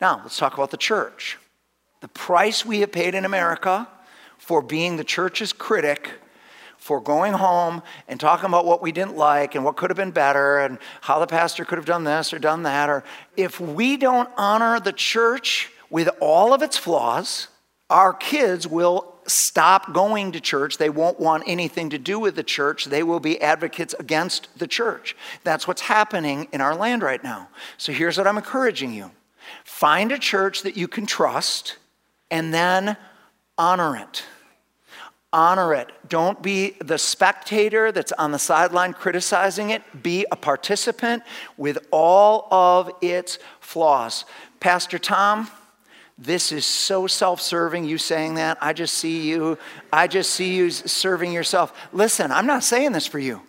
Now, 0.00 0.20
let's 0.22 0.36
talk 0.36 0.54
about 0.54 0.70
the 0.70 0.76
church. 0.76 1.38
The 2.00 2.08
price 2.08 2.66
we 2.66 2.80
have 2.80 2.92
paid 2.92 3.14
in 3.14 3.24
America 3.24 3.88
for 4.38 4.60
being 4.60 4.96
the 4.96 5.04
church's 5.04 5.52
critic 5.52 6.10
for 6.78 7.00
going 7.00 7.32
home 7.32 7.82
and 8.06 8.18
talking 8.18 8.46
about 8.46 8.64
what 8.64 8.80
we 8.80 8.92
didn't 8.92 9.16
like 9.16 9.54
and 9.54 9.64
what 9.64 9.76
could 9.76 9.90
have 9.90 9.96
been 9.96 10.12
better 10.12 10.58
and 10.58 10.78
how 11.00 11.18
the 11.18 11.26
pastor 11.26 11.64
could 11.64 11.76
have 11.76 11.84
done 11.84 12.04
this 12.04 12.32
or 12.32 12.38
done 12.38 12.62
that 12.62 12.88
or 12.88 13.02
if 13.36 13.60
we 13.60 13.96
don't 13.96 14.30
honor 14.36 14.78
the 14.78 14.92
church 14.92 15.72
with 15.90 16.08
all 16.20 16.52
of 16.52 16.62
its 16.62 16.76
flaws, 16.76 17.48
our 17.90 18.12
kids 18.12 18.66
will 18.66 19.14
stop 19.26 19.92
going 19.92 20.32
to 20.32 20.40
church. 20.40 20.78
They 20.78 20.90
won't 20.90 21.20
want 21.20 21.44
anything 21.46 21.90
to 21.90 21.98
do 21.98 22.18
with 22.18 22.34
the 22.34 22.42
church. 22.42 22.86
They 22.86 23.02
will 23.02 23.20
be 23.20 23.40
advocates 23.40 23.94
against 23.98 24.48
the 24.58 24.66
church. 24.66 25.16
That's 25.44 25.68
what's 25.68 25.82
happening 25.82 26.48
in 26.52 26.60
our 26.60 26.74
land 26.74 27.02
right 27.02 27.22
now. 27.22 27.48
So 27.76 27.92
here's 27.92 28.18
what 28.18 28.26
I'm 28.26 28.36
encouraging 28.38 28.92
you 28.92 29.10
find 29.64 30.12
a 30.12 30.18
church 30.18 30.62
that 30.62 30.76
you 30.76 30.88
can 30.88 31.06
trust 31.06 31.76
and 32.30 32.52
then 32.52 32.96
honor 33.56 33.96
it. 33.96 34.24
Honor 35.32 35.74
it. 35.74 35.90
Don't 36.08 36.42
be 36.42 36.76
the 36.80 36.96
spectator 36.96 37.92
that's 37.92 38.12
on 38.12 38.32
the 38.32 38.38
sideline 38.38 38.94
criticizing 38.94 39.70
it. 39.70 40.02
Be 40.02 40.24
a 40.32 40.36
participant 40.36 41.22
with 41.58 41.78
all 41.90 42.48
of 42.50 42.90
its 43.02 43.38
flaws. 43.60 44.24
Pastor 44.58 44.98
Tom, 44.98 45.50
this 46.18 46.50
is 46.50 46.66
so 46.66 47.06
self 47.06 47.40
serving, 47.40 47.84
you 47.84 47.96
saying 47.96 48.34
that. 48.34 48.58
I 48.60 48.72
just 48.72 48.94
see 48.94 49.28
you, 49.28 49.56
I 49.92 50.08
just 50.08 50.30
see 50.30 50.54
you 50.54 50.70
serving 50.70 51.32
yourself. 51.32 51.72
Listen, 51.92 52.32
I'm 52.32 52.46
not 52.46 52.64
saying 52.64 52.92
this 52.92 53.06
for 53.06 53.20
you. 53.20 53.40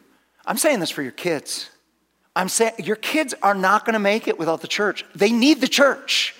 I'm 0.45 0.57
saying 0.57 0.79
this 0.79 0.91
for 0.91 1.01
your 1.01 1.11
kids. 1.11 1.69
I'm 2.35 2.47
saying 2.47 2.73
your 2.83 2.95
kids 2.95 3.33
are 3.41 3.55
not 3.55 3.85
going 3.85 3.93
to 3.93 3.99
make 3.99 4.27
it 4.27 4.37
without 4.37 4.61
the 4.61 4.67
church. 4.67 5.03
They 5.15 5.31
need 5.31 5.61
the 5.61 5.67
church. 5.67 6.35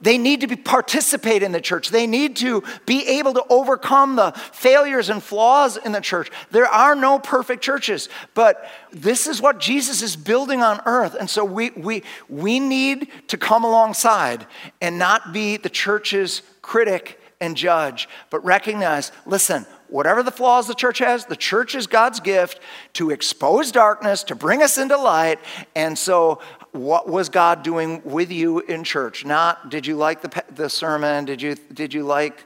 They 0.00 0.16
need 0.16 0.40
to 0.40 0.46
be, 0.46 0.56
participate 0.56 1.42
in 1.42 1.52
the 1.52 1.60
church. 1.60 1.90
They 1.90 2.06
need 2.06 2.36
to 2.36 2.62
be 2.86 3.06
able 3.18 3.34
to 3.34 3.44
overcome 3.50 4.16
the 4.16 4.32
failures 4.32 5.10
and 5.10 5.22
flaws 5.22 5.76
in 5.76 5.92
the 5.92 6.00
church. 6.00 6.30
There 6.50 6.66
are 6.66 6.94
no 6.94 7.18
perfect 7.18 7.62
churches, 7.62 8.08
but 8.34 8.68
this 8.90 9.26
is 9.26 9.42
what 9.42 9.60
Jesus 9.60 10.02
is 10.02 10.16
building 10.16 10.62
on 10.62 10.80
earth. 10.86 11.14
And 11.18 11.28
so 11.28 11.44
we, 11.44 11.70
we, 11.70 12.02
we 12.28 12.60
need 12.60 13.08
to 13.28 13.36
come 13.36 13.64
alongside 13.64 14.46
and 14.80 14.98
not 14.98 15.32
be 15.32 15.56
the 15.56 15.70
church's 15.70 16.42
critic 16.62 17.20
and 17.40 17.56
judge, 17.56 18.08
but 18.28 18.44
recognize 18.44 19.12
listen, 19.24 19.66
whatever 19.88 20.22
the 20.22 20.30
flaws 20.30 20.66
the 20.66 20.74
church 20.74 20.98
has, 20.98 21.24
the 21.24 21.36
church 21.36 21.74
is 21.74 21.86
God's 21.86 22.20
gift 22.20 22.60
to 22.94 23.10
expose 23.10 23.72
darkness, 23.72 24.24
to 24.24 24.34
bring 24.34 24.62
us 24.62 24.78
into 24.78 24.96
light. 24.96 25.38
And 25.74 25.98
so 25.98 26.40
what 26.72 27.08
was 27.08 27.28
God 27.28 27.62
doing 27.62 28.02
with 28.04 28.30
you 28.30 28.60
in 28.60 28.84
church? 28.84 29.24
Not 29.24 29.70
did 29.70 29.86
you 29.86 29.96
like 29.96 30.22
the, 30.22 30.44
the 30.54 30.70
sermon? 30.70 31.24
Did 31.24 31.42
you, 31.42 31.56
did 31.72 31.92
you 31.92 32.04
like 32.04 32.44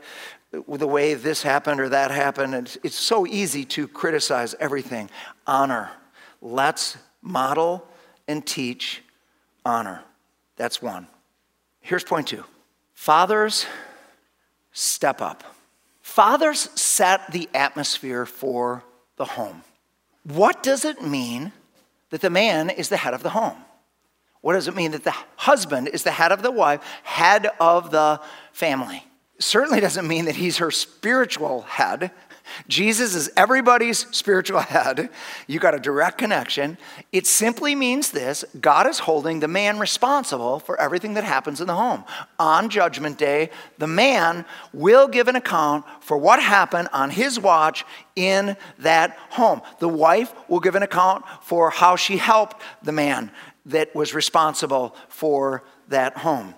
the 0.52 0.87
way 0.87 1.14
this 1.14 1.43
happened 1.43 1.81
or 1.81 1.88
that 1.88 2.11
happened? 2.11 2.54
It's, 2.54 2.78
it's 2.83 2.97
so 2.97 3.26
easy 3.26 3.64
to 3.66 3.88
criticize 3.88 4.54
everything. 4.61 5.11
Honor. 5.47 5.90
Let's 6.40 6.97
model 7.23 7.87
and 8.28 8.45
teach 8.47 9.02
honor. 9.64 10.02
That's 10.57 10.81
one. 10.81 11.07
Here's 11.81 12.04
point 12.04 12.28
two 12.28 12.45
fathers, 12.95 13.66
step 14.73 15.21
up. 15.21 15.45
Fathers 16.00 16.71
set 16.78 17.33
the 17.33 17.49
atmosphere 17.54 18.26
for 18.26 18.85
the 19.16 19.25
home. 19.25 19.62
What 20.23 20.62
does 20.62 20.85
it 20.85 21.02
mean 21.02 21.52
that 22.11 22.21
the 22.21 22.31
man 22.31 22.71
is 22.71 22.88
the 22.88 22.97
head 22.97 23.14
of 23.14 23.23
the 23.23 23.31
home? 23.31 23.63
What 24.44 24.52
does 24.52 24.68
it 24.68 24.76
mean 24.76 24.90
that 24.90 25.04
the 25.04 25.14
husband 25.36 25.88
is 25.88 26.02
the 26.02 26.10
head 26.10 26.30
of 26.30 26.42
the 26.42 26.50
wife, 26.50 26.82
head 27.02 27.48
of 27.58 27.90
the 27.90 28.20
family? 28.52 29.02
Certainly 29.38 29.80
doesn't 29.80 30.06
mean 30.06 30.26
that 30.26 30.36
he's 30.36 30.58
her 30.58 30.70
spiritual 30.70 31.62
head. 31.62 32.10
Jesus 32.68 33.14
is 33.14 33.30
everybody's 33.38 34.06
spiritual 34.14 34.60
head. 34.60 35.08
You 35.46 35.58
got 35.60 35.74
a 35.74 35.78
direct 35.78 36.18
connection. 36.18 36.76
It 37.10 37.26
simply 37.26 37.74
means 37.74 38.10
this 38.10 38.44
God 38.60 38.86
is 38.86 38.98
holding 38.98 39.40
the 39.40 39.48
man 39.48 39.78
responsible 39.78 40.58
for 40.58 40.78
everything 40.78 41.14
that 41.14 41.24
happens 41.24 41.62
in 41.62 41.66
the 41.66 41.74
home. 41.74 42.04
On 42.38 42.68
Judgment 42.68 43.16
Day, 43.16 43.48
the 43.78 43.86
man 43.86 44.44
will 44.74 45.08
give 45.08 45.26
an 45.26 45.36
account 45.36 45.86
for 46.00 46.18
what 46.18 46.38
happened 46.42 46.90
on 46.92 47.08
his 47.08 47.40
watch 47.40 47.86
in 48.14 48.58
that 48.80 49.16
home. 49.30 49.62
The 49.78 49.88
wife 49.88 50.34
will 50.50 50.60
give 50.60 50.74
an 50.74 50.82
account 50.82 51.24
for 51.40 51.70
how 51.70 51.96
she 51.96 52.18
helped 52.18 52.60
the 52.82 52.92
man 52.92 53.30
that 53.66 53.94
was 53.94 54.14
responsible 54.14 54.94
for 55.09 55.64
that 55.88 56.18
home. 56.18 56.54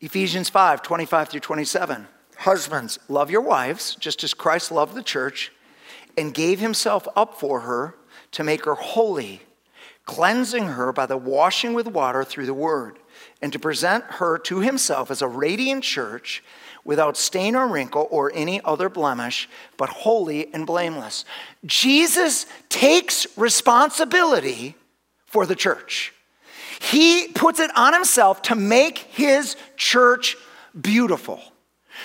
Ephesians 0.00 0.48
5 0.48 0.82
25 0.82 1.28
through 1.28 1.40
27. 1.40 2.06
Husbands, 2.38 2.98
love 3.08 3.30
your 3.30 3.42
wives, 3.42 3.96
just 3.96 4.24
as 4.24 4.32
Christ 4.32 4.72
loved 4.72 4.94
the 4.94 5.02
church 5.02 5.52
and 6.16 6.32
gave 6.32 6.58
himself 6.58 7.06
up 7.14 7.38
for 7.38 7.60
her 7.60 7.94
to 8.32 8.44
make 8.44 8.64
her 8.64 8.74
holy, 8.74 9.42
cleansing 10.06 10.68
her 10.68 10.92
by 10.92 11.06
the 11.06 11.16
washing 11.16 11.74
with 11.74 11.86
water 11.86 12.24
through 12.24 12.46
the 12.46 12.54
word, 12.54 12.98
and 13.42 13.52
to 13.52 13.58
present 13.58 14.04
her 14.04 14.38
to 14.38 14.60
himself 14.60 15.10
as 15.10 15.20
a 15.20 15.28
radiant 15.28 15.84
church 15.84 16.42
without 16.84 17.16
stain 17.16 17.54
or 17.54 17.68
wrinkle 17.68 18.08
or 18.10 18.32
any 18.34 18.60
other 18.64 18.88
blemish, 18.88 19.48
but 19.76 19.90
holy 19.90 20.52
and 20.54 20.66
blameless. 20.66 21.24
Jesus 21.66 22.46
takes 22.70 23.26
responsibility 23.36 24.76
for 25.26 25.44
the 25.44 25.54
church. 25.54 26.14
He 26.80 27.28
puts 27.28 27.60
it 27.60 27.70
on 27.76 27.92
himself 27.92 28.42
to 28.42 28.54
make 28.54 28.98
his 28.98 29.54
church 29.76 30.36
beautiful. 30.80 31.40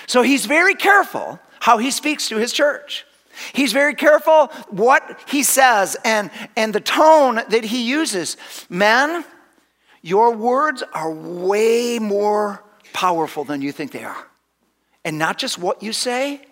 So 0.06 0.20
he's 0.22 0.44
very 0.44 0.74
careful 0.74 1.40
how 1.60 1.78
he 1.78 1.90
speaks 1.90 2.28
to 2.28 2.36
his 2.36 2.52
church. 2.52 3.06
He's 3.54 3.72
very 3.72 3.94
careful 3.94 4.48
what 4.68 5.18
he 5.28 5.42
says 5.42 5.96
and, 6.04 6.30
and 6.56 6.74
the 6.74 6.80
tone 6.80 7.36
that 7.36 7.64
he 7.64 7.88
uses. 7.88 8.36
Men, 8.68 9.24
your 10.02 10.34
words 10.34 10.82
are 10.92 11.10
way 11.10 11.98
more 11.98 12.62
powerful 12.92 13.44
than 13.44 13.62
you 13.62 13.72
think 13.72 13.92
they 13.92 14.04
are. 14.04 14.26
And 15.04 15.18
not 15.18 15.38
just 15.38 15.58
what 15.58 15.82
you 15.82 15.92
say, 15.92 16.42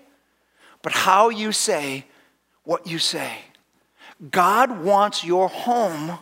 but 0.82 0.92
how 0.92 1.28
you 1.28 1.52
say 1.52 2.06
what 2.64 2.86
you 2.86 2.98
say. 2.98 3.36
God 4.30 4.82
wants 4.82 5.24
your 5.24 5.48
home 5.48 6.18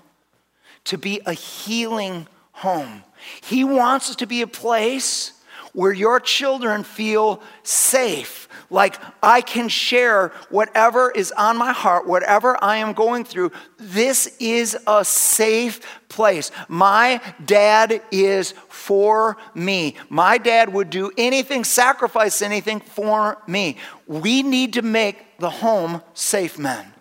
to 0.85 0.99
be 0.99 1.21
a 1.27 1.33
healing 1.33 2.27
home. 2.53 3.03
He 3.43 3.65
wants 3.65 4.11
it 4.11 4.19
to 4.19 4.27
be 4.27 4.43
a 4.43 4.47
place 4.47 5.33
where 5.73 5.93
your 5.93 6.21
children 6.21 6.85
feel 6.85 7.43
safe. 7.63 8.49
Like 8.69 8.99
I 9.23 9.43
can 9.43 9.69
share 9.69 10.29
whatever 10.49 11.11
is 11.11 11.33
on 11.33 11.57
my 11.57 11.73
heart, 11.73 12.07
whatever 12.07 12.63
I 12.63 12.77
am 12.77 12.95
going 12.95 13.25
through. 13.25 13.53
This 13.79 14.35
is 14.39 14.77
a 14.87 15.05
safe 15.05 15.81
place. 16.09 16.51
My 16.69 17.21
dad 17.45 18.03
is 18.11 18.53
for 18.69 19.37
me. 19.55 19.97
My 20.09 20.39
dad 20.39 20.73
would 20.73 20.91
do 20.91 21.11
anything, 21.19 21.65
sacrifice 21.65 22.43
anything 22.43 22.81
for 22.81 23.43
me. 23.47 23.77
We 24.07 24.43
need 24.43 24.75
to 24.75 24.83
make 24.83 25.39
the 25.39 25.51
home 25.51 26.03
safe, 26.15 26.59
men. 26.59 26.93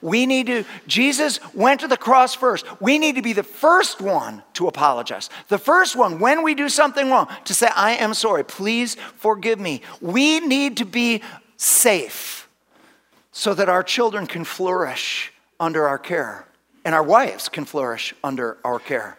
We 0.00 0.26
need 0.26 0.46
to, 0.46 0.64
Jesus 0.86 1.40
went 1.54 1.80
to 1.80 1.88
the 1.88 1.96
cross 1.96 2.34
first. 2.34 2.66
We 2.80 2.98
need 2.98 3.16
to 3.16 3.22
be 3.22 3.32
the 3.32 3.42
first 3.42 4.00
one 4.00 4.42
to 4.54 4.68
apologize. 4.68 5.30
The 5.48 5.58
first 5.58 5.96
one, 5.96 6.18
when 6.18 6.42
we 6.42 6.54
do 6.54 6.68
something 6.68 7.10
wrong, 7.10 7.28
to 7.44 7.54
say, 7.54 7.68
I 7.74 7.92
am 7.92 8.14
sorry, 8.14 8.44
please 8.44 8.96
forgive 9.16 9.58
me. 9.58 9.82
We 10.00 10.40
need 10.40 10.76
to 10.78 10.84
be 10.84 11.22
safe 11.56 12.48
so 13.32 13.54
that 13.54 13.68
our 13.68 13.82
children 13.82 14.26
can 14.26 14.44
flourish 14.44 15.32
under 15.60 15.86
our 15.86 15.98
care 15.98 16.46
and 16.84 16.94
our 16.94 17.02
wives 17.02 17.48
can 17.48 17.64
flourish 17.64 18.14
under 18.22 18.58
our 18.64 18.78
care. 18.78 19.18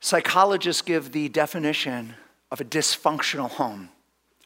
Psychologists 0.00 0.82
give 0.82 1.12
the 1.12 1.28
definition 1.28 2.14
of 2.50 2.60
a 2.60 2.64
dysfunctional 2.64 3.50
home. 3.50 3.88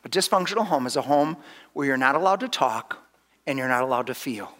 A 0.04 0.08
dysfunctional 0.08 0.66
home 0.66 0.86
is 0.86 0.96
a 0.96 1.02
home 1.02 1.36
where 1.72 1.86
you're 1.86 1.96
not 1.96 2.14
allowed 2.14 2.40
to 2.40 2.48
talk 2.48 2.98
and 3.46 3.58
you're 3.58 3.68
not 3.68 3.82
allowed 3.82 4.06
to 4.06 4.14
feel. 4.14 4.56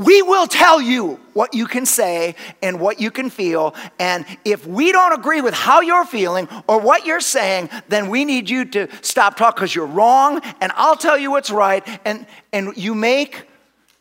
We 0.00 0.22
will 0.22 0.46
tell 0.46 0.80
you 0.80 1.20
what 1.34 1.52
you 1.52 1.66
can 1.66 1.84
say 1.84 2.34
and 2.62 2.80
what 2.80 3.02
you 3.02 3.10
can 3.10 3.28
feel. 3.28 3.74
And 3.98 4.24
if 4.46 4.66
we 4.66 4.92
don't 4.92 5.12
agree 5.12 5.42
with 5.42 5.52
how 5.52 5.82
you're 5.82 6.06
feeling 6.06 6.48
or 6.66 6.80
what 6.80 7.04
you're 7.04 7.20
saying, 7.20 7.68
then 7.88 8.08
we 8.08 8.24
need 8.24 8.48
you 8.48 8.64
to 8.64 8.88
stop 9.02 9.36
talking 9.36 9.56
because 9.56 9.74
you're 9.74 9.84
wrong 9.84 10.40
and 10.62 10.72
I'll 10.74 10.96
tell 10.96 11.18
you 11.18 11.30
what's 11.30 11.50
right. 11.50 11.86
And, 12.06 12.26
and 12.50 12.74
you, 12.78 12.94
make, 12.94 13.46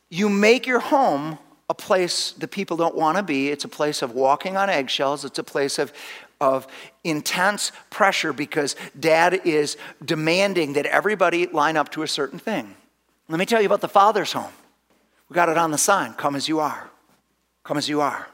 you 0.10 0.30
make 0.30 0.66
your 0.66 0.80
home 0.80 1.38
a 1.70 1.74
place 1.74 2.32
that 2.32 2.48
people 2.48 2.78
don't 2.78 2.96
want 2.96 3.18
to 3.18 3.24
be. 3.24 3.50
It's 3.50 3.66
a 3.66 3.70
place 3.70 4.02
of 4.02 4.14
walking 4.14 4.56
on 4.56 4.70
eggshells. 4.70 5.26
It's 5.26 5.40
a 5.40 5.44
place 5.44 5.80
of, 5.80 5.92
of 6.40 6.66
intense 7.04 7.74
pressure 7.90 8.32
because 8.32 8.78
dad 8.98 9.42
is 9.44 9.76
demanding 10.06 10.74
that 10.74 10.86
everybody 10.86 11.48
line 11.48 11.76
up 11.76 11.92
to 11.92 12.04
a 12.04 12.08
certain 12.08 12.40
thing. 12.40 12.74
Let 13.28 13.38
me 13.38 13.46
tell 13.46 13.60
you 13.60 13.68
about 13.68 13.82
the 13.82 13.90
father's 13.90 14.32
home. 14.32 14.54
We 15.30 15.36
got 15.36 15.50
it 15.50 15.58
on 15.58 15.72
the 15.72 15.78
sign 15.78 16.14
come 16.14 16.36
as 16.36 16.48
you 16.48 16.60
are. 16.60 16.90
Come 17.64 17.78
as 17.78 17.88
you 17.88 18.02
are. 18.02 18.28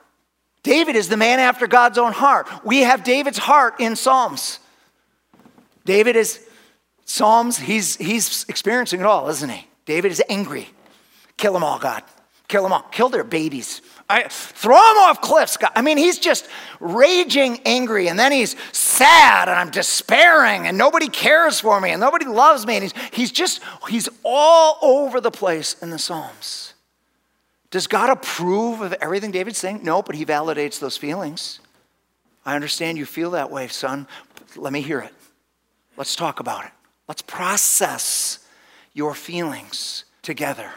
David 0.63 0.95
is 0.95 1.09
the 1.09 1.17
man 1.17 1.39
after 1.39 1.67
God's 1.67 1.97
own 1.97 2.11
heart. 2.11 2.47
We 2.63 2.81
have 2.81 3.03
David's 3.03 3.37
heart 3.37 3.79
in 3.79 3.95
Psalms. 3.95 4.59
David 5.85 6.15
is, 6.15 6.43
Psalms, 7.05 7.57
he's, 7.57 7.97
he's 7.97 8.45
experiencing 8.49 8.99
it 8.99 9.05
all, 9.05 9.29
isn't 9.29 9.49
he? 9.49 9.67
David 9.85 10.11
is 10.11 10.23
angry. 10.29 10.69
Kill 11.37 11.53
them 11.53 11.63
all, 11.63 11.77
God. 11.77 12.03
Kill 12.47 12.63
them 12.63 12.73
all. 12.73 12.83
Kill 12.91 13.09
their 13.09 13.23
babies. 13.23 13.81
I, 14.09 14.23
throw 14.27 14.75
them 14.75 14.97
off 14.97 15.21
cliffs. 15.21 15.57
God. 15.57 15.71
I 15.75 15.81
mean, 15.81 15.97
he's 15.97 16.19
just 16.19 16.47
raging 16.79 17.59
angry, 17.65 18.07
and 18.07 18.17
then 18.17 18.31
he's 18.31 18.55
sad, 18.71 19.49
and 19.49 19.57
I'm 19.57 19.71
despairing, 19.71 20.67
and 20.67 20.77
nobody 20.77 21.07
cares 21.07 21.59
for 21.59 21.81
me, 21.81 21.91
and 21.91 21.99
nobody 21.99 22.25
loves 22.25 22.65
me, 22.65 22.75
and 22.75 22.83
he's, 22.83 22.93
he's 23.11 23.31
just, 23.31 23.61
he's 23.89 24.07
all 24.23 24.77
over 24.81 25.19
the 25.19 25.31
place 25.31 25.75
in 25.81 25.89
the 25.89 25.99
Psalms. 25.99 26.74
Does 27.71 27.87
God 27.87 28.09
approve 28.09 28.81
of 28.81 28.93
everything 28.93 29.31
David's 29.31 29.57
saying? 29.57 29.81
No, 29.83 30.01
but 30.01 30.15
he 30.15 30.25
validates 30.25 30.79
those 30.79 30.97
feelings. 30.97 31.59
I 32.45 32.55
understand 32.55 32.97
you 32.97 33.05
feel 33.05 33.31
that 33.31 33.51
way, 33.51 33.67
son. 33.67 34.07
Let 34.55 34.71
me 34.71 34.81
hear 34.81 34.99
it. 34.99 35.13
Let's 35.97 36.15
talk 36.15 36.39
about 36.39 36.65
it. 36.65 36.71
Let's 37.07 37.21
process 37.21 38.39
your 38.93 39.13
feelings 39.13 40.05
together. 40.21 40.69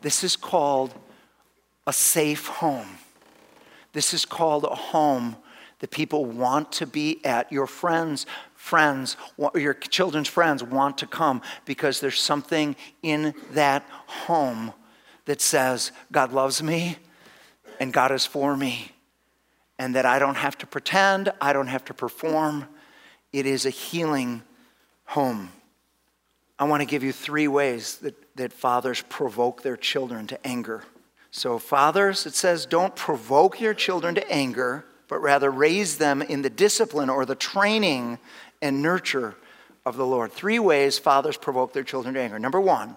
This 0.00 0.22
is 0.22 0.36
called 0.36 0.94
a 1.86 1.92
safe 1.92 2.46
home. 2.46 2.98
This 3.92 4.14
is 4.14 4.24
called 4.24 4.64
a 4.64 4.74
home 4.74 5.36
that 5.80 5.90
people 5.90 6.24
want 6.24 6.72
to 6.72 6.86
be 6.86 7.24
at. 7.24 7.50
Your 7.52 7.66
friends, 7.66 8.26
friends, 8.54 9.16
your 9.54 9.74
children's 9.74 10.28
friends 10.28 10.62
want 10.62 10.98
to 10.98 11.06
come 11.06 11.42
because 11.64 12.00
there's 12.00 12.20
something 12.20 12.76
in 13.02 13.34
that 13.52 13.86
home 14.06 14.72
that 15.26 15.40
says, 15.40 15.92
God 16.12 16.32
loves 16.32 16.62
me 16.62 16.96
and 17.80 17.92
God 17.92 18.12
is 18.12 18.24
for 18.24 18.56
me, 18.56 18.92
and 19.78 19.94
that 19.96 20.06
I 20.06 20.18
don't 20.18 20.36
have 20.36 20.56
to 20.58 20.66
pretend, 20.66 21.32
I 21.40 21.52
don't 21.52 21.66
have 21.66 21.84
to 21.86 21.94
perform. 21.94 22.66
It 23.32 23.46
is 23.46 23.66
a 23.66 23.70
healing 23.70 24.42
home. 25.06 25.50
I 26.58 26.64
want 26.64 26.82
to 26.82 26.86
give 26.86 27.02
you 27.02 27.12
three 27.12 27.48
ways 27.48 27.96
that, 27.96 28.14
that 28.36 28.52
fathers 28.52 29.02
provoke 29.08 29.62
their 29.62 29.76
children 29.76 30.26
to 30.28 30.46
anger. 30.46 30.84
So, 31.32 31.58
fathers, 31.58 32.26
it 32.26 32.34
says, 32.34 32.64
don't 32.64 32.94
provoke 32.94 33.60
your 33.60 33.74
children 33.74 34.14
to 34.14 34.30
anger, 34.30 34.84
but 35.08 35.18
rather 35.18 35.50
raise 35.50 35.98
them 35.98 36.22
in 36.22 36.42
the 36.42 36.50
discipline 36.50 37.10
or 37.10 37.26
the 37.26 37.34
training 37.34 38.20
and 38.62 38.82
nurture 38.82 39.34
of 39.84 39.96
the 39.96 40.06
Lord. 40.06 40.32
Three 40.32 40.60
ways 40.60 40.96
fathers 40.96 41.36
provoke 41.36 41.72
their 41.72 41.82
children 41.82 42.14
to 42.14 42.20
anger. 42.20 42.38
Number 42.38 42.60
one, 42.60 42.96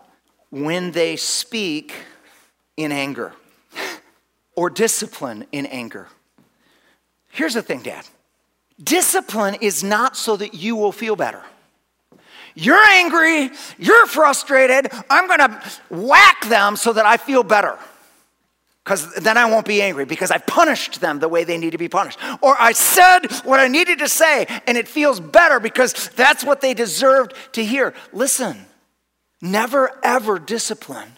when 0.51 0.91
they 0.91 1.15
speak 1.15 1.93
in 2.77 2.91
anger 2.91 3.33
or 4.55 4.69
discipline 4.69 5.45
in 5.51 5.65
anger. 5.65 6.07
Here's 7.29 7.55
the 7.55 7.61
thing, 7.61 7.81
Dad 7.81 8.05
discipline 8.81 9.55
is 9.59 9.83
not 9.83 10.15
so 10.15 10.37
that 10.37 10.53
you 10.53 10.75
will 10.75 10.91
feel 10.91 11.15
better. 11.15 11.41
You're 12.53 12.75
angry, 12.75 13.51
you're 13.77 14.05
frustrated, 14.07 14.91
I'm 15.09 15.27
gonna 15.27 15.61
whack 15.89 16.45
them 16.45 16.75
so 16.75 16.93
that 16.93 17.05
I 17.05 17.17
feel 17.17 17.43
better. 17.43 17.77
Because 18.83 19.13
then 19.15 19.37
I 19.37 19.45
won't 19.45 19.67
be 19.67 19.81
angry 19.81 20.05
because 20.05 20.31
I 20.31 20.37
punished 20.37 21.01
them 21.01 21.19
the 21.19 21.27
way 21.27 21.43
they 21.43 21.57
need 21.57 21.71
to 21.71 21.77
be 21.77 21.89
punished. 21.89 22.19
Or 22.41 22.55
I 22.57 22.71
said 22.71 23.27
what 23.43 23.59
I 23.59 23.67
needed 23.67 23.99
to 23.99 24.07
say 24.07 24.47
and 24.65 24.77
it 24.77 24.87
feels 24.87 25.19
better 25.19 25.59
because 25.59 26.09
that's 26.15 26.45
what 26.45 26.61
they 26.61 26.73
deserved 26.73 27.33
to 27.51 27.65
hear. 27.65 27.93
Listen, 28.13 28.65
never 29.41 29.91
ever 30.03 30.39
discipline 30.39 31.11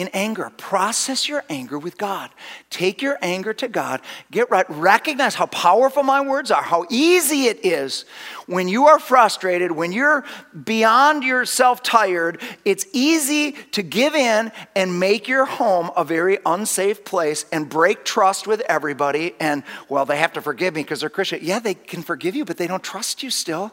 in 0.00 0.08
anger. 0.08 0.50
Process 0.56 1.28
your 1.28 1.44
anger 1.48 1.78
with 1.78 1.98
God. 1.98 2.30
Take 2.70 3.02
your 3.02 3.18
anger 3.22 3.52
to 3.54 3.68
God. 3.68 4.00
Get 4.30 4.50
right. 4.50 4.66
Recognize 4.68 5.34
how 5.34 5.46
powerful 5.46 6.02
my 6.02 6.20
words 6.20 6.50
are, 6.50 6.62
how 6.62 6.86
easy 6.90 7.46
it 7.46 7.64
is 7.64 8.04
when 8.46 8.68
you 8.68 8.86
are 8.86 8.98
frustrated, 8.98 9.72
when 9.72 9.92
you're 9.92 10.24
beyond 10.64 11.22
yourself 11.24 11.82
tired. 11.82 12.40
It's 12.64 12.86
easy 12.92 13.52
to 13.72 13.82
give 13.82 14.14
in 14.14 14.52
and 14.74 14.98
make 14.98 15.28
your 15.28 15.44
home 15.44 15.90
a 15.96 16.04
very 16.04 16.38
unsafe 16.46 17.04
place 17.04 17.44
and 17.52 17.68
break 17.68 18.04
trust 18.04 18.46
with 18.46 18.60
everybody. 18.62 19.34
And, 19.40 19.62
well, 19.88 20.04
they 20.06 20.18
have 20.18 20.32
to 20.34 20.42
forgive 20.42 20.74
me 20.74 20.82
because 20.82 21.00
they're 21.00 21.10
Christian. 21.10 21.40
Yeah, 21.42 21.58
they 21.58 21.74
can 21.74 22.02
forgive 22.02 22.34
you, 22.34 22.44
but 22.44 22.56
they 22.56 22.66
don't 22.66 22.82
trust 22.82 23.22
you 23.22 23.30
still. 23.30 23.72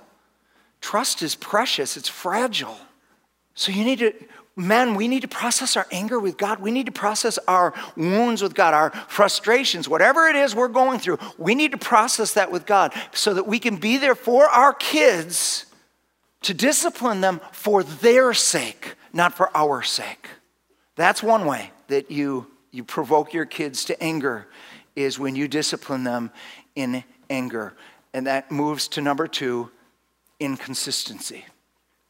Trust 0.81 1.21
is 1.21 1.35
precious, 1.35 1.97
it's 1.97 2.09
fragile. 2.09 2.77
So 3.55 3.71
you 3.71 3.83
need 3.83 3.99
to 3.99 4.13
men, 4.57 4.95
we 4.95 5.07
need 5.07 5.21
to 5.21 5.27
process 5.27 5.77
our 5.77 5.85
anger 5.91 6.19
with 6.19 6.37
God. 6.37 6.59
We 6.59 6.71
need 6.71 6.87
to 6.87 6.91
process 6.91 7.37
our 7.47 7.73
wounds 7.95 8.41
with 8.41 8.55
God, 8.55 8.73
our 8.73 8.89
frustrations, 9.07 9.87
whatever 9.87 10.27
it 10.27 10.35
is 10.35 10.55
we're 10.55 10.67
going 10.67 10.99
through. 10.99 11.19
We 11.37 11.55
need 11.55 11.71
to 11.71 11.77
process 11.77 12.33
that 12.33 12.51
with 12.51 12.65
God 12.65 12.93
so 13.13 13.35
that 13.35 13.45
we 13.45 13.59
can 13.59 13.77
be 13.77 13.97
there 13.97 14.15
for 14.15 14.45
our 14.45 14.73
kids 14.73 15.67
to 16.41 16.53
discipline 16.53 17.21
them 17.21 17.39
for 17.51 17.83
their 17.83 18.33
sake, 18.33 18.95
not 19.13 19.33
for 19.33 19.55
our 19.55 19.83
sake. 19.83 20.27
That's 20.95 21.21
one 21.21 21.45
way 21.45 21.71
that 21.87 22.09
you, 22.09 22.47
you 22.71 22.83
provoke 22.83 23.33
your 23.33 23.45
kids 23.45 23.85
to 23.85 24.03
anger 24.03 24.47
is 24.95 25.19
when 25.19 25.35
you 25.35 25.47
discipline 25.47 26.03
them 26.03 26.31
in 26.75 27.03
anger. 27.29 27.73
And 28.13 28.25
that 28.25 28.51
moves 28.51 28.87
to 28.89 29.01
number 29.01 29.27
two, 29.27 29.69
inconsistency. 30.39 31.45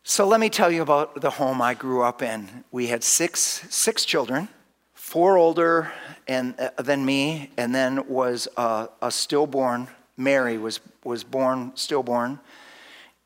So 0.09 0.25
let 0.25 0.39
me 0.39 0.49
tell 0.49 0.71
you 0.71 0.83
about 0.83 1.19
the 1.19 1.29
home 1.29 1.61
I 1.61 1.73
grew 1.73 2.01
up 2.01 2.21
in. 2.21 2.63
We 2.71 2.87
had 2.87 3.03
six, 3.03 3.65
six 3.69 4.05
children, 4.05 4.47
four 4.93 5.35
older 5.37 5.91
and, 6.29 6.57
uh, 6.57 6.81
than 6.81 7.03
me, 7.03 7.51
and 7.57 7.75
then 7.75 8.07
was 8.07 8.47
a, 8.55 8.87
a 9.01 9.11
stillborn. 9.11 9.89
Mary 10.15 10.57
was, 10.57 10.79
was 11.03 11.25
born 11.25 11.73
stillborn. 11.75 12.39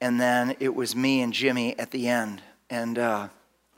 And 0.02 0.20
then 0.20 0.56
it 0.60 0.74
was 0.74 0.96
me 0.96 1.22
and 1.22 1.32
Jimmy 1.32 1.78
at 1.78 1.92
the 1.92 2.08
end. 2.08 2.42
And 2.72 2.98
uh, 2.98 3.28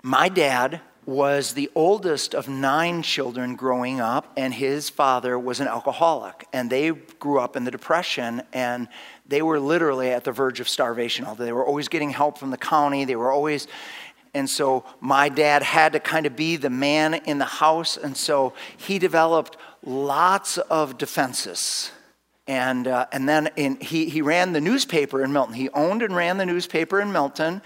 my 0.01 0.29
dad 0.29 0.79
was 1.05 1.55
the 1.55 1.69
oldest 1.75 2.33
of 2.33 2.47
nine 2.47 3.01
children 3.01 3.57
growing 3.57 3.99
up, 3.99 4.31
and 4.37 4.53
his 4.53 4.89
father 4.89 5.37
was 5.37 5.59
an 5.59 5.67
alcoholic. 5.67 6.47
And 6.53 6.69
they 6.69 6.91
grew 6.91 7.41
up 7.41 7.57
in 7.57 7.65
the 7.65 7.71
Depression, 7.71 8.43
and 8.53 8.87
they 9.27 9.41
were 9.41 9.59
literally 9.59 10.11
at 10.11 10.23
the 10.23 10.31
verge 10.31 10.59
of 10.59 10.67
starvation. 10.67 11.25
Although 11.25 11.45
they 11.45 11.53
were 11.53 11.65
always 11.65 11.87
getting 11.87 12.09
help 12.09 12.37
from 12.37 12.51
the 12.51 12.57
county, 12.57 13.05
they 13.05 13.15
were 13.15 13.31
always. 13.31 13.67
And 14.33 14.49
so 14.49 14.83
my 14.99 15.29
dad 15.29 15.63
had 15.63 15.93
to 15.93 15.99
kind 15.99 16.25
of 16.25 16.35
be 16.35 16.55
the 16.55 16.69
man 16.69 17.13
in 17.13 17.37
the 17.37 17.45
house, 17.45 17.97
and 17.97 18.17
so 18.17 18.53
he 18.77 18.97
developed 18.99 19.57
lots 19.83 20.57
of 20.57 20.97
defenses 20.97 21.91
and, 22.47 22.87
uh, 22.87 23.05
and 23.11 23.27
then 23.27 23.49
in, 23.55 23.77
he, 23.79 24.09
he 24.09 24.21
ran 24.21 24.51
the 24.51 24.61
newspaper 24.61 25.23
in 25.23 25.31
Milton. 25.31 25.55
He 25.55 25.69
owned 25.69 26.01
and 26.01 26.15
ran 26.15 26.37
the 26.37 26.45
newspaper 26.45 26.99
in 26.99 27.11
Milton, 27.11 27.61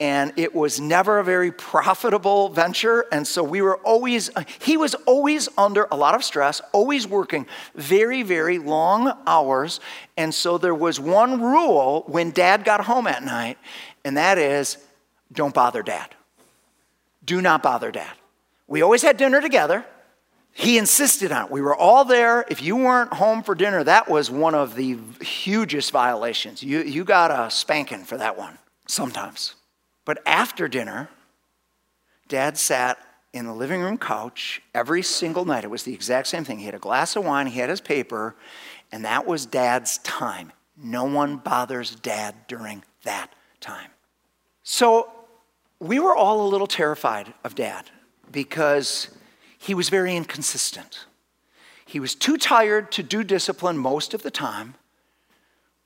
and 0.00 0.32
it 0.36 0.54
was 0.54 0.80
never 0.80 1.18
a 1.18 1.24
very 1.24 1.52
profitable 1.52 2.48
venture. 2.48 3.04
And 3.12 3.26
so 3.26 3.44
we 3.44 3.60
were 3.60 3.76
always, 3.78 4.30
he 4.58 4.78
was 4.78 4.94
always 5.06 5.48
under 5.58 5.86
a 5.90 5.96
lot 5.96 6.14
of 6.14 6.24
stress, 6.24 6.62
always 6.72 7.06
working 7.06 7.46
very, 7.74 8.22
very 8.22 8.58
long 8.58 9.12
hours. 9.26 9.78
And 10.16 10.34
so 10.34 10.56
there 10.56 10.74
was 10.74 10.98
one 10.98 11.42
rule 11.42 12.04
when 12.06 12.30
dad 12.30 12.64
got 12.64 12.86
home 12.86 13.06
at 13.06 13.22
night, 13.22 13.58
and 14.02 14.16
that 14.16 14.38
is 14.38 14.78
don't 15.32 15.54
bother 15.54 15.82
dad. 15.82 16.14
Do 17.24 17.42
not 17.42 17.62
bother 17.62 17.92
dad. 17.92 18.12
We 18.66 18.80
always 18.80 19.02
had 19.02 19.18
dinner 19.18 19.42
together. 19.42 19.84
He 20.52 20.78
insisted 20.78 21.30
on 21.30 21.44
it. 21.44 21.50
We 21.50 21.60
were 21.60 21.76
all 21.76 22.04
there. 22.04 22.44
If 22.48 22.62
you 22.62 22.74
weren't 22.74 23.12
home 23.12 23.42
for 23.42 23.54
dinner, 23.54 23.84
that 23.84 24.08
was 24.08 24.30
one 24.30 24.54
of 24.54 24.74
the 24.74 24.98
hugest 25.20 25.92
violations. 25.92 26.62
You, 26.62 26.80
you 26.82 27.04
got 27.04 27.30
a 27.30 27.50
spanking 27.50 28.04
for 28.04 28.16
that 28.16 28.36
one 28.36 28.58
sometimes. 28.86 29.54
But 30.10 30.22
after 30.26 30.66
dinner, 30.66 31.08
dad 32.26 32.58
sat 32.58 32.98
in 33.32 33.46
the 33.46 33.54
living 33.54 33.80
room 33.80 33.96
couch 33.96 34.60
every 34.74 35.04
single 35.04 35.44
night. 35.44 35.62
It 35.62 35.70
was 35.70 35.84
the 35.84 35.94
exact 35.94 36.26
same 36.26 36.42
thing. 36.42 36.58
He 36.58 36.64
had 36.64 36.74
a 36.74 36.80
glass 36.80 37.14
of 37.14 37.24
wine, 37.24 37.46
he 37.46 37.60
had 37.60 37.70
his 37.70 37.80
paper, 37.80 38.34
and 38.90 39.04
that 39.04 39.24
was 39.24 39.46
dad's 39.46 39.98
time. 39.98 40.50
No 40.76 41.04
one 41.04 41.36
bothers 41.36 41.94
dad 41.94 42.34
during 42.48 42.82
that 43.04 43.32
time. 43.60 43.90
So 44.64 45.12
we 45.78 46.00
were 46.00 46.16
all 46.16 46.44
a 46.44 46.48
little 46.48 46.66
terrified 46.66 47.32
of 47.44 47.54
dad 47.54 47.88
because 48.32 49.16
he 49.58 49.74
was 49.74 49.90
very 49.90 50.16
inconsistent. 50.16 51.06
He 51.86 52.00
was 52.00 52.16
too 52.16 52.36
tired 52.36 52.90
to 52.90 53.04
do 53.04 53.22
discipline 53.22 53.78
most 53.78 54.12
of 54.12 54.22
the 54.22 54.30
time, 54.32 54.74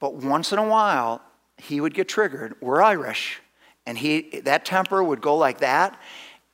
but 0.01 0.15
once 0.15 0.51
in 0.51 0.59
a 0.59 0.67
while, 0.67 1.21
he 1.59 1.79
would 1.79 1.93
get 1.93 2.09
triggered. 2.09 2.55
We're 2.63 2.81
Irish, 2.81 3.43
and 3.87 3.99
he, 3.99 4.41
that 4.45 4.65
temper 4.65 5.03
would 5.03 5.21
go 5.21 5.37
like 5.37 5.59
that. 5.59 5.99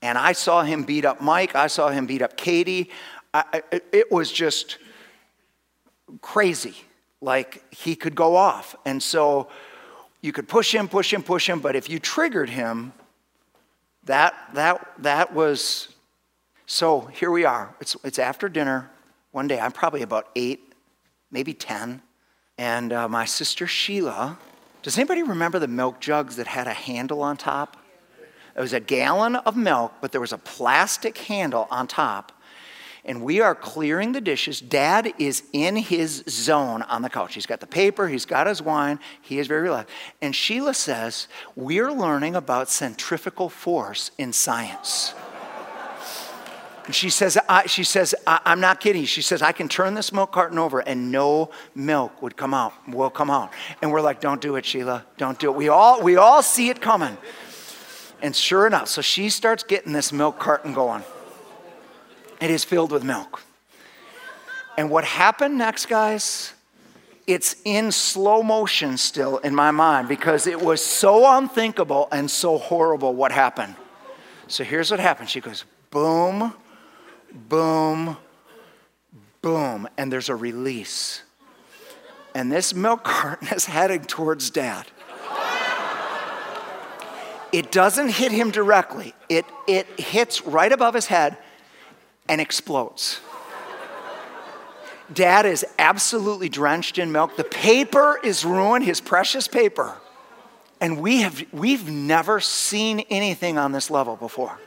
And 0.03 0.17
I 0.17 0.33
saw 0.33 0.63
him 0.63 0.85
beat 0.85 1.05
up 1.05 1.21
Mike, 1.21 1.55
I 1.55 1.67
saw 1.67 1.89
him 1.89 2.07
beat 2.07 2.23
up 2.23 2.37
Katie. 2.37 2.91
I, 3.33 3.63
it 3.93 4.11
was 4.11 4.33
just 4.33 4.79
crazy. 6.21 6.75
Like 7.21 7.63
he 7.73 7.95
could 7.95 8.15
go 8.15 8.35
off. 8.35 8.75
And 8.85 9.01
so 9.03 9.49
you 10.21 10.33
could 10.33 10.49
push 10.49 10.75
him, 10.75 10.89
push 10.89 11.13
him, 11.13 11.23
push 11.23 11.49
him, 11.49 11.61
but 11.61 11.77
if 11.77 11.89
you 11.89 11.99
triggered 11.99 12.51
him, 12.51 12.93
that, 14.05 14.35
that, 14.55 14.91
that 14.99 15.33
was 15.33 15.89
so 16.71 17.01
here 17.01 17.33
we 17.33 17.45
are. 17.45 17.75
It's, 17.81 17.97
it's 18.05 18.21
after 18.21 18.49
dinner 18.49 18.89
one 19.33 19.49
day. 19.49 19.59
I'm 19.59 19.73
probably 19.73 20.03
about 20.03 20.29
eight, 20.37 20.73
maybe 21.33 21.53
10. 21.53 22.01
And 22.59 22.93
uh, 22.93 23.09
my 23.09 23.25
sister 23.25 23.67
Sheila, 23.67 24.39
does 24.83 24.97
anybody 24.97 25.23
remember 25.23 25.59
the 25.59 25.69
milk 25.69 26.01
jugs 26.01 26.37
that 26.37 26.47
had 26.47 26.67
a 26.67 26.73
handle 26.73 27.23
on 27.23 27.37
top? 27.37 27.77
It 28.57 28.61
was 28.61 28.73
a 28.73 28.81
gallon 28.81 29.37
of 29.37 29.57
milk, 29.57 29.93
but 30.01 30.13
there 30.13 30.21
was 30.21 30.33
a 30.33 30.39
plastic 30.39 31.17
handle 31.19 31.69
on 31.71 31.87
top. 31.87 32.33
And 33.05 33.23
we 33.23 33.41
are 33.41 33.55
clearing 33.55 34.13
the 34.13 34.21
dishes. 34.21 34.61
Dad 34.61 35.15
is 35.19 35.45
in 35.53 35.77
his 35.77 36.23
zone 36.29 36.83
on 36.83 37.01
the 37.03 37.09
couch. 37.09 37.35
He's 37.35 37.47
got 37.47 37.61
the 37.61 37.67
paper, 37.67 38.09
he's 38.09 38.27
got 38.27 38.47
his 38.47 38.61
wine, 38.61 38.99
he 39.23 39.39
is 39.39 39.47
very 39.47 39.63
relaxed. 39.63 39.93
And 40.21 40.37
Sheila 40.37 40.75
says, 40.75 41.27
We're 41.57 41.93
learning 41.93 42.37
about 42.37 42.69
centrifugal 42.69 43.49
force 43.49 44.11
in 44.19 44.33
science. 44.33 45.15
And 46.91 46.95
she 46.97 47.09
says, 47.09 47.39
I, 47.49 47.67
she 47.67 47.85
says 47.85 48.17
I, 48.27 48.41
am 48.47 48.59
not 48.59 48.81
kidding. 48.81 49.05
She 49.05 49.23
says, 49.23 49.43
I 49.43 49.53
can 49.53 49.69
turn 49.69 49.95
this 49.95 50.13
milk 50.13 50.33
carton 50.33 50.59
over 50.59 50.81
and 50.81 51.13
no 51.13 51.51
milk 51.73 52.21
would 52.21 52.37
come 52.37 52.53
out, 52.53 52.73
will 52.89 53.11
come 53.11 53.31
out. 53.31 53.53
And 53.81 53.93
we're 53.93 54.01
like, 54.01 54.21
don't 54.21 54.41
do 54.41 54.57
it, 54.57 54.67
Sheila. 54.67 55.07
Don't 55.17 55.39
do 55.39 55.53
it. 55.53 55.57
We 55.57 55.69
all, 55.69 56.03
we 56.03 56.17
all 56.17 56.43
see 56.43 56.69
it 56.69 56.81
coming. 56.81 57.17
And 58.21 58.35
sure 58.35 58.67
enough, 58.67 58.89
so 58.89 59.03
she 59.03 59.29
starts 59.29 59.63
getting 59.63 59.93
this 59.93 60.13
milk 60.13 60.41
carton 60.41 60.75
going. 60.75 61.05
It 62.41 62.51
is 62.51 62.65
filled 62.65 62.91
with 62.91 63.05
milk. 63.05 63.41
And 64.77 64.91
what 64.91 65.05
happened 65.05 65.57
next, 65.57 65.87
guys? 65.87 66.55
It's 67.25 67.55
in 67.65 67.93
slow 67.93 68.43
motion 68.43 68.97
still 68.97 69.39
in 69.39 69.55
my 69.55 69.71
mind 69.71 70.09
because 70.09 70.49
it 70.49 70.61
was 70.61 70.85
so 70.85 71.39
unthinkable 71.39 72.09
and 72.11 72.29
so 72.29 72.59
horrible 72.59 73.15
what 73.15 73.31
happened. 73.31 73.77
So 74.49 74.65
here's 74.65 74.91
what 74.91 74.99
happened. 74.99 75.31
She 75.31 75.41
goes, 75.41 75.65
boom, 75.93 76.53
boom, 77.33 78.17
boom, 79.43 79.89
and 79.97 80.13
there's 80.13 80.29
a 80.29 80.37
release. 80.37 81.23
And 82.35 82.51
this 82.51 82.75
milk 82.75 83.05
carton 83.05 83.49
is 83.55 83.67
heading 83.67 84.05
towards 84.05 84.51
dad. 84.51 84.87
It 87.53 87.73
doesn't 87.73 88.11
hit 88.11 88.31
him 88.31 88.51
directly, 88.51 89.15
it, 89.29 89.45
it 89.67 89.87
hits 89.99 90.47
right 90.47 90.71
above 90.71 90.95
his 90.95 91.07
head 91.07 91.37
and 92.29 92.41
explodes. 92.41 93.21
Dad 95.13 95.45
is 95.45 95.67
absolutely 95.79 96.49
drenched 96.49 96.97
in 96.97 97.11
milk. 97.11 97.37
The 97.37 97.43
paper 97.43 98.21
is 98.23 98.45
ruined, 98.45 98.85
his 98.85 99.01
precious 99.01 99.49
paper. 99.49 99.97
And 100.81 101.01
we 101.01 101.23
have, 101.23 101.45
we've 101.53 101.91
never 101.91 102.39
seen 102.39 103.01
anything 103.11 103.59
on 103.59 103.73
this 103.73 103.91
level 103.91 104.15
before. 104.15 104.59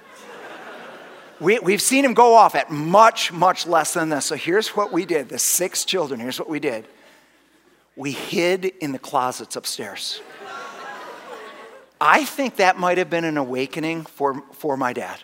We, 1.43 1.59
we've 1.59 1.81
seen 1.81 2.05
him 2.05 2.13
go 2.13 2.35
off 2.35 2.55
at 2.55 2.71
much, 2.71 3.33
much 3.33 3.67
less 3.67 3.93
than 3.93 4.07
this. 4.07 4.25
So 4.25 4.35
here's 4.35 4.69
what 4.69 4.93
we 4.93 5.05
did 5.05 5.27
the 5.27 5.37
six 5.37 5.83
children, 5.83 6.21
here's 6.21 6.39
what 6.39 6.49
we 6.49 6.59
did. 6.59 6.87
We 7.97 8.11
hid 8.11 8.65
in 8.65 8.93
the 8.93 8.99
closets 8.99 9.57
upstairs. 9.57 10.21
I 11.99 12.23
think 12.23 12.55
that 12.55 12.79
might 12.79 12.97
have 12.97 13.09
been 13.09 13.25
an 13.25 13.37
awakening 13.37 14.05
for, 14.05 14.41
for 14.53 14.77
my 14.77 14.93
dad 14.93 15.19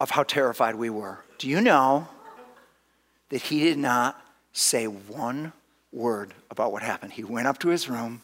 of 0.00 0.10
how 0.10 0.22
terrified 0.22 0.74
we 0.74 0.90
were. 0.90 1.18
Do 1.36 1.48
you 1.48 1.60
know 1.60 2.08
that 3.28 3.42
he 3.42 3.60
did 3.60 3.78
not 3.78 4.20
say 4.52 4.86
one 4.86 5.52
word 5.92 6.32
about 6.50 6.72
what 6.72 6.82
happened? 6.82 7.12
He 7.12 7.24
went 7.24 7.46
up 7.46 7.58
to 7.60 7.68
his 7.68 7.88
room, 7.88 8.22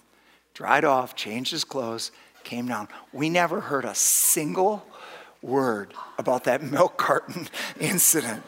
dried 0.54 0.84
off, 0.84 1.14
changed 1.14 1.50
his 1.50 1.64
clothes, 1.64 2.10
came 2.42 2.66
down. 2.66 2.88
We 3.12 3.28
never 3.28 3.60
heard 3.60 3.84
a 3.84 3.94
single 3.94 4.84
word 5.44 5.94
about 6.18 6.44
that 6.44 6.62
milk 6.62 6.96
carton 6.96 7.48
incident. 7.80 8.42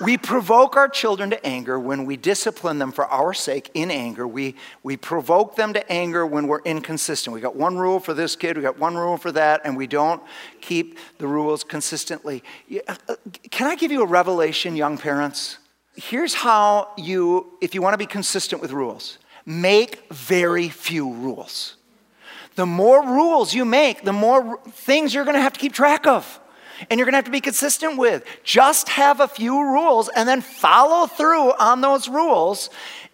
We 0.00 0.18
provoke 0.18 0.76
our 0.76 0.88
children 0.88 1.30
to 1.30 1.46
anger 1.46 1.78
when 1.78 2.04
we 2.04 2.16
discipline 2.16 2.78
them 2.78 2.90
for 2.90 3.06
our 3.06 3.32
sake 3.32 3.70
in 3.74 3.92
anger. 3.92 4.26
We, 4.26 4.56
we 4.82 4.96
provoke 4.96 5.54
them 5.54 5.72
to 5.74 5.92
anger 5.92 6.26
when 6.26 6.48
we're 6.48 6.62
inconsistent. 6.62 7.32
We 7.32 7.40
got 7.40 7.54
one 7.54 7.78
rule 7.78 8.00
for 8.00 8.12
this 8.12 8.34
kid, 8.34 8.56
we 8.56 8.62
got 8.62 8.78
one 8.78 8.96
rule 8.96 9.16
for 9.16 9.30
that, 9.32 9.60
and 9.64 9.76
we 9.76 9.86
don't 9.86 10.20
keep 10.60 10.98
the 11.18 11.28
rules 11.28 11.62
consistently. 11.62 12.42
Uh, 12.88 12.96
uh, 13.08 13.14
can 13.50 13.68
I 13.68 13.76
give 13.76 13.92
you 13.92 14.02
a 14.02 14.06
revelation, 14.06 14.74
young 14.74 14.98
parents? 14.98 15.58
Here's 15.94 16.34
how 16.34 16.88
you, 16.96 17.52
if 17.60 17.72
you 17.72 17.80
want 17.80 17.94
to 17.94 17.98
be 17.98 18.06
consistent 18.06 18.60
with 18.60 18.72
rules, 18.72 19.18
make 19.46 20.12
very 20.12 20.68
few 20.68 21.12
rules. 21.12 21.73
The 22.56 22.66
more 22.66 23.04
rules 23.04 23.52
you 23.52 23.64
make, 23.64 24.04
the 24.04 24.12
more 24.12 24.60
things 24.68 25.12
you're 25.12 25.24
going 25.24 25.36
to 25.36 25.42
have 25.42 25.54
to 25.54 25.60
keep 25.60 25.72
track 25.72 26.06
of 26.06 26.40
and 26.90 26.98
you're 26.98 27.06
going 27.06 27.12
to 27.12 27.18
have 27.18 27.24
to 27.24 27.30
be 27.30 27.40
consistent 27.40 27.98
with. 27.98 28.24
Just 28.42 28.88
have 28.90 29.20
a 29.20 29.28
few 29.28 29.60
rules 29.60 30.08
and 30.08 30.28
then 30.28 30.40
follow 30.40 31.06
through 31.06 31.52
on 31.52 31.80
those 31.80 32.08
rules. 32.08 32.70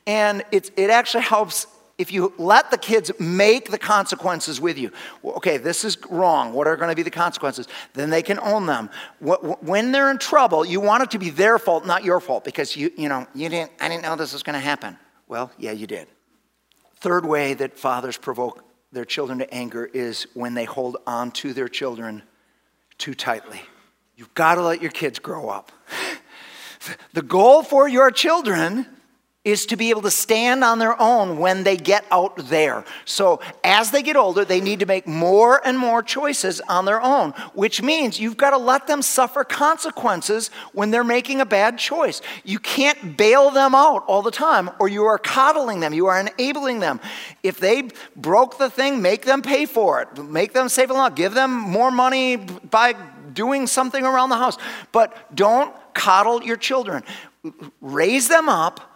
And 0.07 0.45
it, 0.51 0.71
it 0.77 0.91
actually 0.91 1.25
helps 1.25 1.67
if 1.99 2.11
you 2.11 2.33
let 2.39 2.71
the 2.71 2.79
kids 2.79 3.11
make 3.19 3.71
the 3.71 3.79
consequences 3.79 4.59
with 4.59 4.79
you. 4.79 4.91
Okay, 5.23 5.59
this 5.59 5.85
is 5.85 5.99
wrong. 6.09 6.55
What 6.55 6.67
are 6.67 6.77
going 6.77 6.89
to 6.89 6.97
be 6.97 7.03
the 7.03 7.11
consequences? 7.11 7.69
Then 7.93 8.09
they 8.09 8.23
can 8.23 8.39
own 8.41 8.65
them. 8.65 8.89
When 9.21 9.93
they're 9.93 10.11
in 10.11 10.17
trouble, 10.17 10.65
you 10.65 10.81
want 10.81 11.03
it 11.03 11.11
to 11.11 11.19
be 11.19 11.29
their 11.29 11.59
fault, 11.59 11.85
not 11.85 12.03
your 12.03 12.19
fault, 12.21 12.43
because 12.43 12.75
you, 12.75 12.91
you 12.97 13.11
know, 13.11 13.27
you 13.35 13.51
didn't, 13.51 13.73
I 13.81 13.89
didn't 13.89 14.03
know 14.03 14.17
this 14.17 14.33
was 14.33 14.43
going 14.43 14.55
to 14.55 14.61
happen. 14.61 14.97
Well, 15.29 15.53
yeah, 15.59 15.73
you 15.73 15.87
did. 15.87 16.09
Third 16.97 17.27
way 17.27 17.53
that 17.55 17.79
fathers 17.79 18.17
provoke 18.17 18.65
their 18.93 19.05
children 19.05 19.39
to 19.39 19.55
anger 19.55 19.85
is 19.85 20.27
when 20.35 20.55
they 20.55 20.65
hold 20.65 20.97
on 21.07 21.31
to 21.33 21.53
their 21.53 21.69
children 21.69 22.23
too 22.99 23.15
tightly. 23.15 23.61
You've 24.17 24.35
got 24.35 24.57
to 24.57 24.63
let 24.63 24.83
your 24.83 24.91
kids 24.91 25.19
grow 25.19 25.49
up. 25.49 25.73
The 27.13 27.21
goal 27.21 27.63
for 27.63 27.87
your 27.87 28.11
children 28.11 28.87
is 29.43 29.65
to 29.65 29.77
be 29.77 29.89
able 29.89 30.03
to 30.03 30.11
stand 30.11 30.63
on 30.63 30.79
their 30.79 31.01
own 31.01 31.39
when 31.39 31.65
they 31.65 31.75
get 31.75 32.05
out 32.11 32.37
there. 32.49 32.85
So, 33.07 33.41
as 33.65 33.91
they 33.91 34.03
get 34.03 34.15
older, 34.15 34.45
they 34.45 34.61
need 34.61 34.81
to 34.81 34.87
make 34.87 35.07
more 35.07 35.67
and 35.67 35.79
more 35.79 36.03
choices 36.03 36.61
on 36.69 36.85
their 36.85 37.01
own, 37.01 37.31
which 37.55 37.81
means 37.81 38.21
you've 38.21 38.37
got 38.37 38.51
to 38.51 38.59
let 38.59 38.87
them 38.87 39.01
suffer 39.01 39.43
consequences 39.43 40.49
when 40.75 40.91
they're 40.91 41.03
making 41.03 41.41
a 41.41 41.47
bad 41.47 41.79
choice. 41.79 42.21
You 42.45 42.59
can't 42.59 43.17
bail 43.17 43.51
them 43.51 43.75
out 43.75 44.05
all 44.07 44.21
the 44.21 44.31
time, 44.31 44.69
or 44.79 44.89
you 44.89 45.05
are 45.05 45.17
coddling 45.17 45.81
them, 45.81 45.95
you 45.95 46.07
are 46.09 46.21
enabling 46.21 46.81
them. 46.81 47.01
If 47.43 47.61
they 47.61 47.89
broke 48.15 48.59
the 48.59 48.69
thing, 48.69 49.01
make 49.01 49.25
them 49.25 49.41
pay 49.41 49.65
for 49.65 50.03
it, 50.03 50.23
make 50.23 50.53
them 50.53 50.69
save 50.69 50.91
a 50.91 50.93
lot, 50.93 51.17
give 51.17 51.33
them 51.33 51.51
more 51.51 51.91
money 51.91 52.37
by 52.37 52.95
doing 53.33 53.67
something 53.67 54.05
around 54.05 54.29
the 54.29 54.37
house. 54.37 54.59
But 54.93 55.35
don't 55.35 55.75
coddle 55.95 56.43
your 56.43 56.59
children. 56.59 57.05
Raise 57.81 58.29
them 58.29 58.51
up 58.51 58.90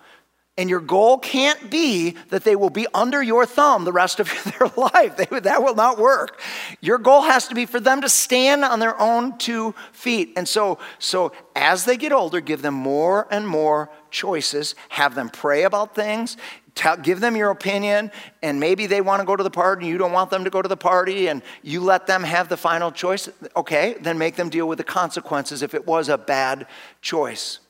and 0.57 0.71
your 0.71 0.81
goal 0.81 1.19
can't 1.19 1.69
be 1.69 2.17
that 2.29 2.45
they 2.45 2.55
will 2.55 2.71
be 2.71 2.87
under 2.95 3.21
your 3.21 3.45
thumb 3.45 3.85
the 3.85 3.93
rest 3.93 4.21
of 4.21 4.29
their 4.59 4.69
life. 4.77 5.17
They, 5.17 5.41
that 5.41 5.63
will 5.63 5.75
not 5.75 5.99
work. 5.99 6.41
Your 6.81 6.99
goal 6.99 7.23
has 7.23 7.49
to 7.49 7.55
be 7.55 7.67
for 7.67 7.81
them 7.81 8.03
to 8.03 8.09
stand 8.09 8.65
on 8.65 8.79
their 8.79 8.99
own 9.01 9.37
two 9.39 9.75
feet. 9.93 10.33
And 10.37 10.49
so, 10.49 10.79
so 10.99 11.33
as 11.57 11.85
they 11.85 11.97
get 11.97 12.13
older, 12.13 12.41
give 12.41 12.63
them 12.63 12.75
more 12.75 13.27
and 13.31 13.49
more 13.49 13.91
choices. 14.11 14.77
Have 14.91 15.17
them 15.17 15.29
pray 15.29 15.65
about 15.65 15.95
things. 15.95 16.37
Tell, 16.77 16.97
give 16.97 17.21
them 17.21 17.37
your 17.37 17.51
opinion, 17.51 18.11
and 18.43 18.59
maybe 18.59 18.87
they 18.87 19.01
want 19.01 19.21
to 19.21 19.27
go 19.27 19.37
to 19.37 19.45
the 19.45 19.51
party 19.51 19.85
and 19.85 19.93
you 19.93 19.99
don't 19.99 20.11
want 20.11 20.31
them 20.31 20.43
to 20.43 20.51
go 20.51 20.61
to 20.61 20.69
the 20.69 20.77
party, 20.77 21.29
and 21.29 21.41
you 21.63 21.81
let 21.81 22.09
them 22.09 22.25
have 22.25 22.49
the 22.49 22.57
final 22.57 22.91
choice. 22.91 23.29
Okay, 23.55 23.95
then 24.01 24.19
make 24.19 24.35
them 24.35 24.49
deal 24.49 24.67
with 24.67 24.79
the 24.79 24.85
consequences 24.85 25.63
if 25.63 25.73
it 25.73 25.87
was 25.87 26.09
a 26.09 26.19
bad 26.19 26.67
choice. 27.01 27.61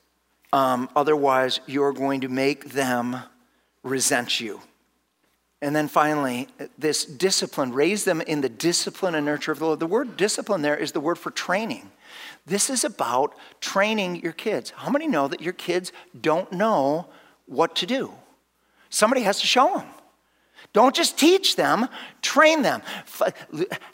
Um, 0.53 0.89
otherwise, 0.95 1.59
you're 1.65 1.93
going 1.93 2.21
to 2.21 2.29
make 2.29 2.71
them 2.71 3.17
resent 3.83 4.39
you. 4.39 4.61
And 5.61 5.75
then 5.75 5.87
finally, 5.87 6.47
this 6.77 7.05
discipline, 7.05 7.73
raise 7.73 8.03
them 8.03 8.21
in 8.21 8.41
the 8.41 8.49
discipline 8.49 9.15
and 9.15 9.25
nurture 9.25 9.51
of 9.51 9.59
the 9.59 9.65
Lord. 9.65 9.79
The 9.79 9.87
word 9.87 10.17
discipline 10.17 10.61
there 10.61 10.75
is 10.75 10.91
the 10.91 10.99
word 10.99 11.17
for 11.17 11.31
training. 11.31 11.91
This 12.45 12.69
is 12.69 12.83
about 12.83 13.35
training 13.61 14.17
your 14.17 14.33
kids. 14.33 14.71
How 14.75 14.91
many 14.91 15.07
know 15.07 15.27
that 15.27 15.41
your 15.41 15.53
kids 15.53 15.91
don't 16.19 16.51
know 16.51 17.07
what 17.47 17.75
to 17.77 17.85
do? 17.85 18.11
Somebody 18.89 19.23
has 19.23 19.39
to 19.41 19.47
show 19.47 19.77
them. 19.77 19.87
Don't 20.75 20.93
just 20.93 21.17
teach 21.17 21.55
them, 21.55 21.87
train 22.21 22.61
them, 22.61 22.81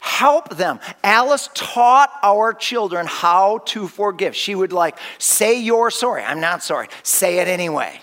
help 0.00 0.56
them. 0.56 0.80
Alice 1.04 1.48
taught 1.54 2.10
our 2.24 2.52
children 2.52 3.06
how 3.06 3.58
to 3.66 3.86
forgive. 3.86 4.34
She 4.34 4.56
would 4.56 4.72
like, 4.72 4.98
say 5.18 5.60
you're 5.60 5.92
sorry. 5.92 6.24
I'm 6.24 6.40
not 6.40 6.60
sorry. 6.60 6.88
Say 7.04 7.38
it 7.38 7.46
anyway. 7.46 8.00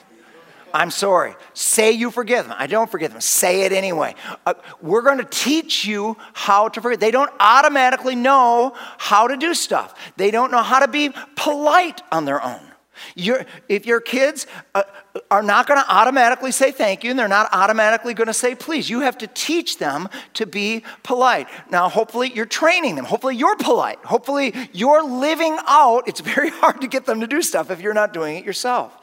I'm 0.73 0.91
sorry. 0.91 1.35
Say 1.53 1.91
you 1.91 2.09
forgive 2.09 2.47
them. 2.47 2.55
I 2.57 2.67
don't 2.67 2.89
forgive 2.89 3.11
them. 3.11 3.19
Say 3.19 3.63
it 3.63 3.73
anyway. 3.73 4.15
Uh, 4.45 4.53
we're 4.81 5.01
going 5.01 5.17
to 5.17 5.25
teach 5.25 5.83
you 5.83 6.15
how 6.31 6.69
to 6.69 6.79
forgive. 6.79 7.01
They 7.01 7.11
don't 7.11 7.31
automatically 7.37 8.15
know 8.15 8.71
how 8.97 9.27
to 9.27 9.35
do 9.35 9.53
stuff, 9.55 9.93
they 10.15 10.31
don't 10.31 10.51
know 10.51 10.63
how 10.63 10.79
to 10.79 10.87
be 10.87 11.11
polite 11.35 12.01
on 12.13 12.23
their 12.23 12.41
own. 12.41 12.68
If 13.15 13.85
your 13.85 14.01
kids 14.01 14.47
uh, 14.75 14.83
are 15.31 15.43
not 15.43 15.67
going 15.67 15.79
to 15.79 15.91
automatically 15.91 16.51
say 16.51 16.71
thank 16.71 17.03
you 17.03 17.12
and 17.12 17.19
they're 17.19 17.27
not 17.27 17.49
automatically 17.51 18.13
going 18.13 18.27
to 18.27 18.33
say 18.33 18.55
please, 18.55 18.89
you 18.89 19.01
have 19.01 19.17
to 19.19 19.27
teach 19.27 19.77
them 19.77 20.09
to 20.35 20.45
be 20.45 20.83
polite. 21.03 21.47
Now, 21.71 21.89
hopefully, 21.89 22.31
you're 22.33 22.45
training 22.45 22.95
them. 22.95 23.05
Hopefully, 23.05 23.35
you're 23.35 23.57
polite. 23.57 23.99
Hopefully, 23.99 24.53
you're 24.73 25.03
living 25.03 25.57
out. 25.67 26.07
It's 26.07 26.21
very 26.21 26.49
hard 26.62 26.81
to 26.81 26.88
get 26.88 27.05
them 27.05 27.21
to 27.21 27.27
do 27.27 27.41
stuff 27.41 27.71
if 27.71 27.81
you're 27.81 27.93
not 27.93 28.13
doing 28.13 28.38
it 28.38 28.45
yourself. 28.45 28.95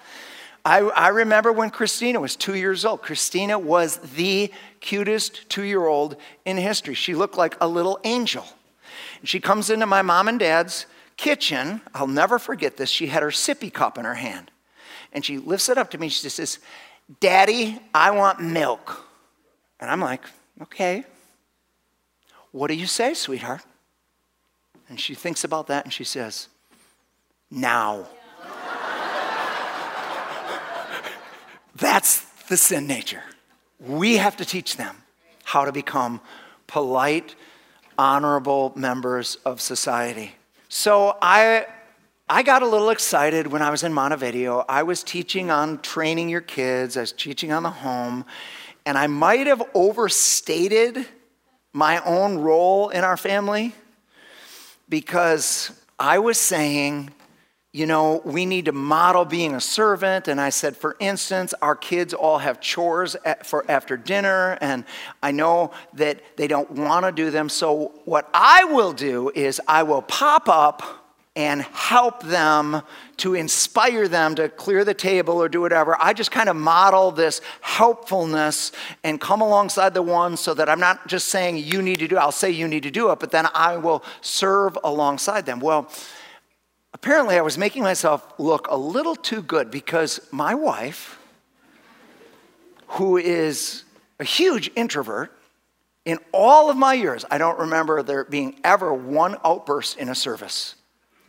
I, 0.67 0.81
I 0.81 1.09
remember 1.09 1.53
when 1.53 1.71
Christina 1.71 2.19
was 2.19 2.35
two 2.35 2.57
years 2.57 2.85
old. 2.85 3.01
Christina 3.01 3.57
was 3.57 3.99
the 3.99 4.53
cutest 4.81 5.49
two 5.49 5.63
year 5.63 5.87
old 5.87 6.17
in 6.45 6.57
history. 6.57 6.95
She 6.95 7.15
looked 7.15 7.37
like 7.37 7.57
a 7.61 7.69
little 7.69 8.01
angel. 8.03 8.45
And 9.21 9.29
She 9.29 9.39
comes 9.39 9.71
into 9.71 9.87
my 9.87 10.03
mom 10.03 10.27
and 10.27 10.41
dad's 10.41 10.87
kitchen, 11.17 11.81
I'll 11.95 12.07
never 12.07 12.39
forget 12.39 12.77
this. 12.77 12.91
She 12.91 13.07
had 13.07 13.23
her 13.23 13.31
sippy 13.31 13.73
cup 13.73 13.99
in 13.99 14.05
her 14.05 14.15
hand. 14.15 14.51
And 15.13 15.25
she 15.25 15.39
lifts 15.39 15.69
it 15.69 15.79
up 15.79 15.91
to 15.91 15.99
me. 15.99 16.09
She 16.09 16.29
says, 16.29 16.59
Daddy, 17.21 17.79
I 17.95 18.11
want 18.11 18.41
milk. 18.41 19.05
And 19.81 19.91
I'm 19.91 20.01
like, 20.01 20.23
okay. 20.63 21.05
What 22.53 22.69
do 22.69 22.75
you 22.75 22.87
say, 22.87 23.15
sweetheart? 23.15 23.63
And 24.89 25.01
she 25.01 25.15
thinks 25.15 25.45
about 25.45 25.67
that 25.69 25.85
and 25.85 25.93
she 25.93 26.05
says, 26.05 26.49
now. 27.51 28.07
That's 31.77 32.21
the 32.49 32.57
sin 32.57 32.87
nature. 32.87 33.23
We 33.79 34.17
have 34.17 34.37
to 34.39 34.45
teach 34.45 34.77
them 34.77 34.97
how 35.45 35.65
to 35.65 35.73
become 35.73 36.21
polite, 36.67 37.35
honorable 37.99 38.73
members 38.75 39.37
of 39.45 39.61
society. 39.61 40.37
So 40.69 41.17
I, 41.23 41.67
I 42.29 42.43
got 42.43 42.63
a 42.63 42.67
little 42.67 42.91
excited 42.91 43.47
when 43.47 43.63
I 43.63 43.71
was 43.71 43.85
in 43.85 43.93
Montevideo. 43.93 44.65
I 44.69 44.83
was 44.83 45.05
teaching 45.05 45.51
on 45.51 45.81
training 45.81 46.29
your 46.29 46.41
kids, 46.41 46.97
I 46.97 47.01
was 47.01 47.13
teaching 47.13 47.53
on 47.53 47.63
the 47.63 47.71
home, 47.71 48.25
and 48.85 48.99
I 48.99 49.07
might 49.07 49.47
have 49.47 49.63
overstated 49.75 51.07
my 51.73 52.03
own 52.05 52.39
role 52.39 52.89
in 52.89 53.05
our 53.05 53.17
family 53.17 53.75
because 54.89 55.71
I 55.99 56.19
was 56.19 56.39
saying, 56.39 57.11
you 57.77 57.85
know, 57.85 58.23
we 58.25 58.47
need 58.47 58.65
to 58.65 58.73
model 58.73 59.27
being 59.27 59.55
a 59.55 59.61
servant. 59.61 60.29
And 60.29 60.41
I 60.41 60.49
said, 60.49 60.75
for 60.75 60.97
instance, 60.99 61.53
our 61.61 61.77
kids 61.77 62.15
all 62.15 62.39
have 62.39 62.59
chores 62.59 63.17
for 63.45 63.71
after 63.71 63.99
dinner, 63.99 64.57
and 64.63 64.87
I 65.23 65.33
know 65.33 65.73
that 65.93 66.23
they 66.39 66.49
don't 66.49 66.71
want 66.71 67.05
to 67.05 67.13
do 67.13 67.31
them. 67.31 67.51
So 67.51 67.93
what 68.07 68.31
I 68.33 68.65
will 68.65 68.95
do 68.95 69.31
is 69.35 69.61
I 69.69 69.83
will 69.83 70.01
pop 70.01 70.49
up 70.49 71.07
and 71.37 71.61
help 71.61 72.23
them 72.23 72.81
to 73.19 73.35
inspire 73.35 74.09
them 74.09 74.35
to 74.37 74.49
clear 74.49 74.83
the 74.83 74.95
table 74.95 75.35
or 75.35 75.51
do 75.51 75.61
whatever. 75.61 75.99
I 76.01 76.15
just 76.15 76.31
kind 76.31 76.49
of 76.49 76.57
model 76.57 77.11
this 77.11 77.43
helpfulness 77.61 78.73
and 79.05 79.21
come 79.21 79.43
alongside 79.43 79.93
the 79.93 80.01
ones 80.01 80.41
so 80.41 80.55
that 80.55 80.71
I'm 80.71 80.81
not 80.81 81.09
just 81.09 81.29
saying 81.29 81.59
you 81.59 81.83
need 81.83 81.99
to 81.99 82.09
do. 82.09 82.17
I'll 82.17 82.33
say 82.33 82.51
you 82.51 82.69
need 82.69 82.85
to 82.85 82.91
do 82.91 83.11
it, 83.11 83.21
but 83.21 83.33
then 83.33 83.49
I 83.53 83.77
will 83.77 84.03
serve 84.23 84.79
alongside 84.83 85.45
them. 85.45 85.61
Well, 85.61 85.91
apparently 87.07 87.37
I 87.37 87.41
was 87.43 87.57
making 87.57 87.85
myself 87.85 88.27
look 88.37 88.67
a 88.69 88.77
little 88.77 89.15
too 89.15 89.41
good 89.41 89.71
because 89.71 90.19
my 90.33 90.55
wife 90.55 91.21
who 92.89 93.17
is 93.17 93.85
a 94.19 94.25
huge 94.25 94.73
introvert, 94.75 95.33
in 96.05 96.19
all 96.33 96.69
of 96.69 96.77
my 96.77 96.95
years, 96.95 97.25
I 97.31 97.39
don't 97.39 97.61
remember 97.61 98.03
there 98.03 98.25
being 98.25 98.59
ever 98.65 98.93
one 98.93 99.37
outburst 99.45 99.99
in 99.99 100.09
a 100.09 100.17
service 100.17 100.75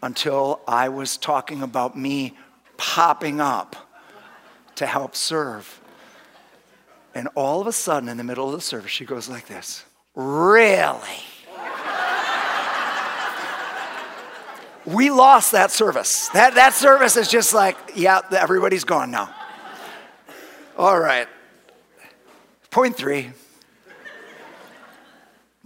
until 0.01 0.61
I 0.67 0.89
was 0.89 1.15
talking 1.15 1.61
about 1.61 1.95
me 1.95 2.35
popping 2.77 3.39
up 3.39 3.75
to 4.77 4.87
help 4.87 5.15
serve. 5.15 5.79
And 7.13 7.29
all 7.35 7.61
of 7.61 7.67
a 7.67 7.71
sudden, 7.71 8.09
in 8.09 8.17
the 8.17 8.23
middle 8.23 8.47
of 8.47 8.53
the 8.53 8.61
service, 8.61 8.89
she 8.89 9.05
goes 9.05 9.29
like 9.29 9.45
this 9.45 9.85
Really? 10.15 11.21
We 14.87 15.09
lost 15.09 15.51
that 15.51 15.69
service. 15.69 16.29
That, 16.29 16.55
that 16.55 16.73
service 16.73 17.17
is 17.17 17.27
just 17.27 17.53
like, 17.53 17.75
yeah, 17.93 18.21
everybody's 18.31 18.85
gone 18.85 19.11
now. 19.11 19.29
All 20.77 20.97
right. 20.97 21.27
Point 22.71 22.95
three 22.95 23.31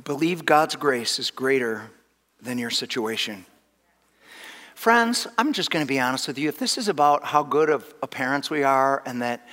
believe 0.04 0.44
God's 0.46 0.76
grace 0.76 1.20
is 1.20 1.30
greater 1.30 1.92
than 2.42 2.58
your 2.58 2.72
situation. 2.72 3.46
Friends, 4.74 5.28
I'm 5.38 5.54
just 5.54 5.70
going 5.70 5.86
to 5.86 5.88
be 5.88 6.00
honest 6.00 6.28
with 6.28 6.40
you. 6.40 6.50
If 6.50 6.58
this 6.58 6.80
is 6.80 6.88
about 6.88 7.24
how 7.24 7.44
good 7.44 7.70
of 7.70 7.94
parents 8.10 8.50
we 8.50 8.64
are 8.64 9.04
and 9.06 9.22
that 9.22 9.48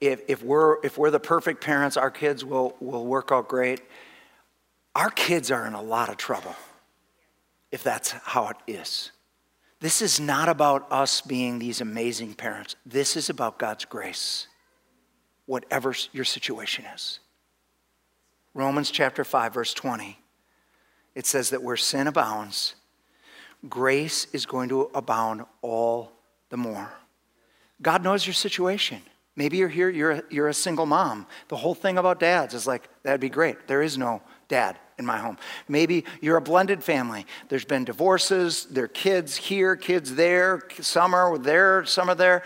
if, 0.00 0.22
if, 0.26 0.42
we're, 0.42 0.84
if 0.84 0.98
we're 0.98 1.12
the 1.12 1.20
perfect 1.20 1.62
parents, 1.62 1.96
our 1.96 2.10
kids 2.10 2.44
will, 2.44 2.74
will 2.80 3.06
work 3.06 3.30
out 3.30 3.46
great, 3.46 3.80
our 4.96 5.10
kids 5.10 5.52
are 5.52 5.64
in 5.68 5.74
a 5.74 5.82
lot 5.82 6.08
of 6.08 6.16
trouble 6.16 6.56
if 7.72 7.82
that's 7.82 8.10
how 8.10 8.48
it 8.48 8.56
is. 8.68 9.10
This 9.80 10.00
is 10.00 10.20
not 10.20 10.48
about 10.48 10.86
us 10.92 11.20
being 11.22 11.58
these 11.58 11.80
amazing 11.80 12.34
parents. 12.34 12.76
This 12.86 13.16
is 13.16 13.30
about 13.30 13.58
God's 13.58 13.84
grace, 13.84 14.46
whatever 15.46 15.92
your 16.12 16.24
situation 16.24 16.84
is. 16.94 17.18
Romans 18.54 18.90
chapter 18.90 19.24
5, 19.24 19.54
verse 19.54 19.74
20. 19.74 20.18
It 21.14 21.26
says 21.26 21.50
that 21.50 21.62
where 21.62 21.76
sin 21.76 22.06
abounds, 22.06 22.74
grace 23.68 24.26
is 24.32 24.46
going 24.46 24.68
to 24.68 24.90
abound 24.94 25.44
all 25.62 26.12
the 26.50 26.56
more. 26.56 26.92
God 27.80 28.04
knows 28.04 28.26
your 28.26 28.34
situation. 28.34 29.02
Maybe 29.34 29.56
you're 29.56 29.68
here, 29.68 29.88
you're 29.88 30.10
a, 30.12 30.22
you're 30.30 30.48
a 30.48 30.54
single 30.54 30.86
mom. 30.86 31.26
The 31.48 31.56
whole 31.56 31.74
thing 31.74 31.98
about 31.98 32.20
dads 32.20 32.54
is 32.54 32.66
like, 32.66 32.88
that'd 33.02 33.20
be 33.20 33.30
great. 33.30 33.66
There 33.66 33.82
is 33.82 33.96
no 33.96 34.22
dad 34.52 34.76
in 34.98 35.06
my 35.06 35.18
home. 35.18 35.38
Maybe 35.66 36.04
you're 36.20 36.36
a 36.36 36.42
blended 36.42 36.84
family. 36.84 37.26
There's 37.48 37.64
been 37.64 37.84
divorces, 37.84 38.66
there 38.66 38.84
are 38.84 38.88
kids 38.88 39.34
here, 39.34 39.74
kids 39.76 40.14
there, 40.14 40.62
some 40.78 41.14
are 41.14 41.38
there, 41.38 41.84
some 41.86 42.10
are 42.10 42.14
there. 42.14 42.42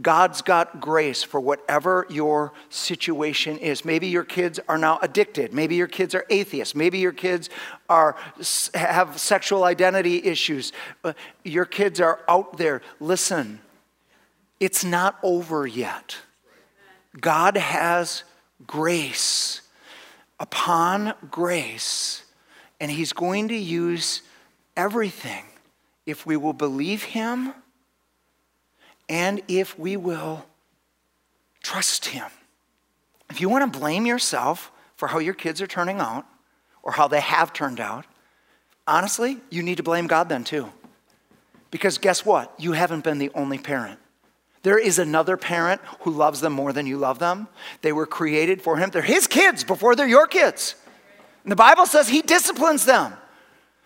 God's 0.00 0.40
got 0.40 0.80
grace 0.80 1.22
for 1.22 1.38
whatever 1.38 2.06
your 2.08 2.54
situation 2.70 3.58
is. 3.58 3.84
Maybe 3.84 4.06
your 4.06 4.24
kids 4.24 4.58
are 4.66 4.78
now 4.78 4.98
addicted. 5.02 5.52
Maybe 5.52 5.74
your 5.76 5.86
kids 5.86 6.14
are 6.14 6.24
atheists. 6.30 6.74
Maybe 6.74 6.98
your 6.98 7.12
kids 7.12 7.50
are, 7.90 8.16
have 8.72 9.20
sexual 9.20 9.64
identity 9.64 10.24
issues. 10.24 10.72
Uh, 11.04 11.12
your 11.44 11.66
kids 11.66 12.00
are 12.00 12.20
out 12.26 12.56
there. 12.56 12.80
Listen, 13.00 13.60
it's 14.58 14.82
not 14.82 15.18
over 15.22 15.66
yet. 15.66 16.16
God 17.20 17.58
has 17.58 18.24
grace 18.66 19.61
upon 20.42 21.14
grace, 21.30 22.24
and 22.80 22.90
He's 22.90 23.14
going 23.14 23.48
to 23.48 23.56
use 23.56 24.22
everything 24.76 25.44
if 26.04 26.26
we 26.26 26.36
will 26.36 26.52
believe 26.52 27.04
Him 27.04 27.54
and 29.08 29.40
if 29.46 29.78
we 29.78 29.96
will 29.96 30.44
trust 31.62 32.06
Him. 32.06 32.28
If 33.30 33.40
you 33.40 33.48
want 33.48 33.72
to 33.72 33.78
blame 33.78 34.04
yourself 34.04 34.72
for 34.96 35.08
how 35.08 35.20
your 35.20 35.32
kids 35.32 35.62
are 35.62 35.66
turning 35.66 36.00
out 36.00 36.26
or 36.82 36.92
how 36.92 37.06
they 37.06 37.20
have 37.20 37.52
turned 37.52 37.78
out, 37.78 38.04
honestly, 38.86 39.38
you 39.48 39.62
need 39.62 39.76
to 39.76 39.82
blame 39.82 40.08
God 40.08 40.28
then 40.28 40.42
too. 40.42 40.70
Because 41.70 41.98
guess 41.98 42.26
what? 42.26 42.52
You 42.58 42.72
haven't 42.72 43.04
been 43.04 43.18
the 43.18 43.30
only 43.34 43.58
parent. 43.58 44.00
There 44.62 44.78
is 44.78 44.98
another 44.98 45.36
parent 45.36 45.80
who 46.00 46.10
loves 46.10 46.40
them 46.40 46.52
more 46.52 46.72
than 46.72 46.86
you 46.86 46.96
love 46.96 47.18
them. 47.18 47.48
They 47.80 47.92
were 47.92 48.06
created 48.06 48.62
for 48.62 48.76
him. 48.76 48.90
They're 48.90 49.02
his 49.02 49.26
kids 49.26 49.64
before 49.64 49.96
they're 49.96 50.06
your 50.06 50.26
kids. 50.26 50.76
And 51.42 51.50
the 51.50 51.56
Bible 51.56 51.86
says 51.86 52.08
he 52.08 52.22
disciplines 52.22 52.84
them. 52.84 53.14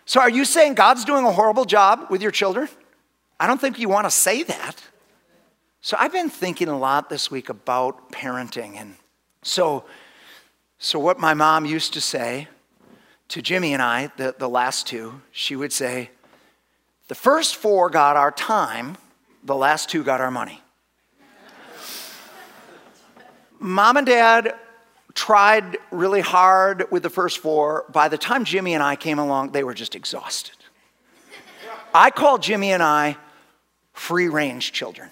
So 0.04 0.20
are 0.20 0.30
you 0.30 0.44
saying 0.44 0.74
God's 0.74 1.04
doing 1.04 1.24
a 1.24 1.32
horrible 1.32 1.64
job 1.64 2.08
with 2.10 2.20
your 2.20 2.30
children? 2.30 2.68
I 3.40 3.46
don't 3.46 3.60
think 3.60 3.78
you 3.78 3.88
want 3.88 4.04
to 4.04 4.10
say 4.10 4.42
that. 4.42 4.82
So 5.80 5.96
I've 5.98 6.12
been 6.12 6.30
thinking 6.30 6.68
a 6.68 6.78
lot 6.78 7.08
this 7.08 7.30
week 7.30 7.48
about 7.48 8.12
parenting. 8.12 8.76
And 8.76 8.96
so, 9.42 9.84
so 10.78 10.98
what 10.98 11.18
my 11.18 11.32
mom 11.32 11.64
used 11.64 11.94
to 11.94 12.00
say 12.00 12.48
to 13.28 13.40
Jimmy 13.40 13.72
and 13.72 13.82
I, 13.82 14.10
the, 14.16 14.34
the 14.38 14.48
last 14.48 14.86
two, 14.86 15.22
she 15.32 15.56
would 15.56 15.72
say, 15.72 16.10
the 17.08 17.14
first 17.14 17.56
four 17.56 17.88
got 17.88 18.16
our 18.16 18.32
time, 18.32 18.96
the 19.44 19.54
last 19.54 19.88
two 19.88 20.02
got 20.02 20.20
our 20.20 20.30
money. 20.30 20.60
Mom 23.58 23.96
and 23.96 24.06
dad 24.06 24.54
tried 25.14 25.78
really 25.90 26.20
hard 26.20 26.86
with 26.90 27.02
the 27.02 27.10
first 27.10 27.38
four. 27.38 27.86
By 27.90 28.08
the 28.08 28.18
time 28.18 28.44
Jimmy 28.44 28.74
and 28.74 28.82
I 28.82 28.96
came 28.96 29.18
along, 29.18 29.52
they 29.52 29.64
were 29.64 29.74
just 29.74 29.94
exhausted. 29.94 30.56
I 31.94 32.10
called 32.10 32.42
Jimmy 32.42 32.72
and 32.72 32.82
I 32.82 33.16
free 33.94 34.28
range 34.28 34.72
children. 34.72 35.08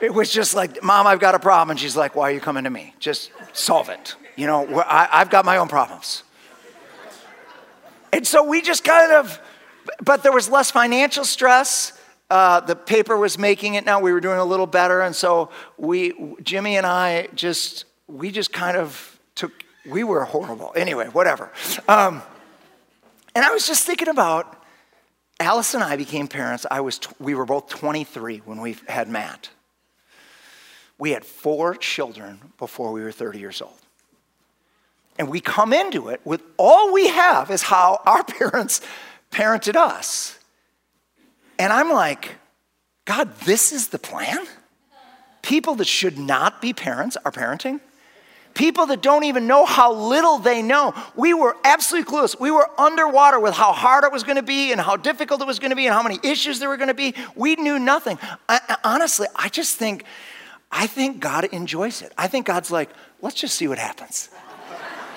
it 0.00 0.12
was 0.12 0.32
just 0.32 0.54
like, 0.54 0.82
Mom, 0.82 1.06
I've 1.06 1.20
got 1.20 1.36
a 1.36 1.38
problem. 1.38 1.70
And 1.70 1.80
she's 1.80 1.96
like, 1.96 2.16
Why 2.16 2.30
are 2.30 2.34
you 2.34 2.40
coming 2.40 2.64
to 2.64 2.70
me? 2.70 2.94
Just 2.98 3.30
solve 3.52 3.88
it. 3.88 4.16
You 4.36 4.46
know, 4.46 4.80
I, 4.80 5.08
I've 5.12 5.30
got 5.30 5.44
my 5.44 5.58
own 5.58 5.68
problems. 5.68 6.24
And 8.12 8.26
so 8.26 8.42
we 8.42 8.60
just 8.60 8.82
kind 8.82 9.12
of, 9.12 9.40
but 10.02 10.24
there 10.24 10.32
was 10.32 10.48
less 10.48 10.70
financial 10.70 11.24
stress. 11.24 11.92
Uh, 12.30 12.60
the 12.60 12.76
paper 12.76 13.16
was 13.16 13.36
making 13.38 13.74
it 13.74 13.84
now. 13.84 14.00
We 14.00 14.12
were 14.12 14.20
doing 14.20 14.38
a 14.38 14.44
little 14.44 14.66
better. 14.66 15.00
And 15.00 15.14
so 15.14 15.50
we, 15.76 16.14
Jimmy 16.42 16.76
and 16.76 16.86
I 16.86 17.28
just, 17.34 17.86
we 18.06 18.30
just 18.30 18.52
kind 18.52 18.76
of 18.76 19.18
took, 19.34 19.52
we 19.84 20.04
were 20.04 20.24
horrible. 20.24 20.72
Anyway, 20.76 21.08
whatever. 21.08 21.50
Um, 21.88 22.22
and 23.34 23.44
I 23.44 23.50
was 23.50 23.66
just 23.66 23.84
thinking 23.84 24.08
about 24.08 24.62
Alice 25.40 25.74
and 25.74 25.82
I 25.82 25.96
became 25.96 26.28
parents. 26.28 26.66
I 26.70 26.82
was, 26.82 27.00
we 27.18 27.34
were 27.34 27.46
both 27.46 27.68
23 27.68 28.42
when 28.44 28.60
we 28.60 28.76
had 28.86 29.08
Matt. 29.08 29.48
We 30.98 31.10
had 31.10 31.24
four 31.24 31.74
children 31.74 32.52
before 32.58 32.92
we 32.92 33.00
were 33.00 33.10
30 33.10 33.38
years 33.38 33.62
old. 33.62 33.72
And 35.18 35.28
we 35.28 35.40
come 35.40 35.72
into 35.72 36.08
it 36.08 36.20
with 36.24 36.42
all 36.58 36.92
we 36.92 37.08
have 37.08 37.50
is 37.50 37.62
how 37.62 38.00
our 38.06 38.22
parents 38.38 38.82
parented 39.32 39.74
us. 39.76 40.38
And 41.60 41.74
I'm 41.74 41.90
like, 41.92 42.36
God, 43.04 43.36
this 43.40 43.70
is 43.70 43.88
the 43.88 43.98
plan? 43.98 44.46
People 45.42 45.74
that 45.74 45.86
should 45.86 46.18
not 46.18 46.62
be 46.62 46.72
parents 46.72 47.18
are 47.22 47.30
parenting? 47.30 47.80
People 48.54 48.86
that 48.86 49.02
don't 49.02 49.24
even 49.24 49.46
know 49.46 49.66
how 49.66 49.92
little 49.92 50.38
they 50.38 50.62
know. 50.62 50.94
We 51.14 51.34
were 51.34 51.54
absolutely 51.62 52.10
clueless. 52.10 52.40
We 52.40 52.50
were 52.50 52.66
underwater 52.80 53.38
with 53.38 53.52
how 53.52 53.72
hard 53.74 54.04
it 54.04 54.10
was 54.10 54.22
going 54.22 54.36
to 54.36 54.42
be 54.42 54.72
and 54.72 54.80
how 54.80 54.96
difficult 54.96 55.42
it 55.42 55.46
was 55.46 55.58
going 55.58 55.68
to 55.68 55.76
be 55.76 55.84
and 55.86 55.94
how 55.94 56.02
many 56.02 56.18
issues 56.24 56.60
there 56.60 56.68
were 56.70 56.78
going 56.78 56.88
to 56.88 56.94
be. 56.94 57.14
We 57.36 57.56
knew 57.56 57.78
nothing. 57.78 58.18
I, 58.48 58.78
honestly, 58.82 59.28
I 59.36 59.50
just 59.50 59.76
think 59.76 60.04
I 60.72 60.86
think 60.86 61.20
God 61.20 61.44
enjoys 61.44 62.00
it. 62.00 62.12
I 62.16 62.26
think 62.26 62.46
God's 62.46 62.70
like, 62.70 62.88
let's 63.20 63.36
just 63.36 63.54
see 63.54 63.68
what 63.68 63.78
happens. 63.78 64.30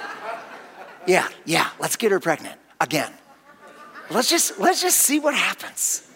yeah, 1.08 1.30
yeah, 1.46 1.70
let's 1.80 1.96
get 1.96 2.12
her 2.12 2.20
pregnant 2.20 2.60
again. 2.82 3.14
Let's 4.10 4.30
just 4.30 4.60
let's 4.60 4.82
just 4.82 4.98
see 4.98 5.22
what 5.22 5.34
happens. 5.34 6.10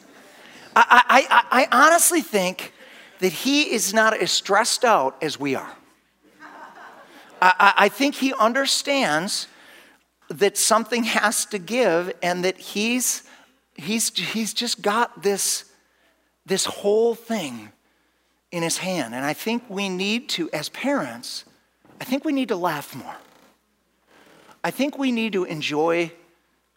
I, 0.79 1.27
I, 1.29 1.67
I 1.71 1.85
honestly 1.85 2.21
think 2.21 2.73
that 3.19 3.31
he 3.31 3.73
is 3.73 3.93
not 3.93 4.15
as 4.15 4.31
stressed 4.31 4.85
out 4.85 5.21
as 5.23 5.39
we 5.39 5.55
are. 5.55 5.75
I, 7.41 7.73
I 7.77 7.89
think 7.89 8.15
he 8.15 8.33
understands 8.33 9.47
that 10.29 10.57
something 10.57 11.03
has 11.03 11.45
to 11.47 11.57
give 11.59 12.13
and 12.21 12.43
that 12.43 12.57
he's, 12.57 13.23
he's, 13.75 14.15
he's 14.15 14.53
just 14.53 14.81
got 14.81 15.23
this, 15.23 15.65
this 16.45 16.65
whole 16.65 17.15
thing 17.15 17.69
in 18.51 18.63
his 18.63 18.77
hand. 18.77 19.15
And 19.15 19.25
I 19.25 19.33
think 19.33 19.63
we 19.69 19.89
need 19.89 20.29
to, 20.29 20.49
as 20.51 20.69
parents, 20.69 21.45
I 21.99 22.03
think 22.03 22.25
we 22.25 22.33
need 22.33 22.49
to 22.49 22.55
laugh 22.55 22.95
more. 22.95 23.15
I 24.63 24.71
think 24.71 24.97
we 24.97 25.11
need 25.11 25.33
to 25.33 25.43
enjoy 25.45 26.11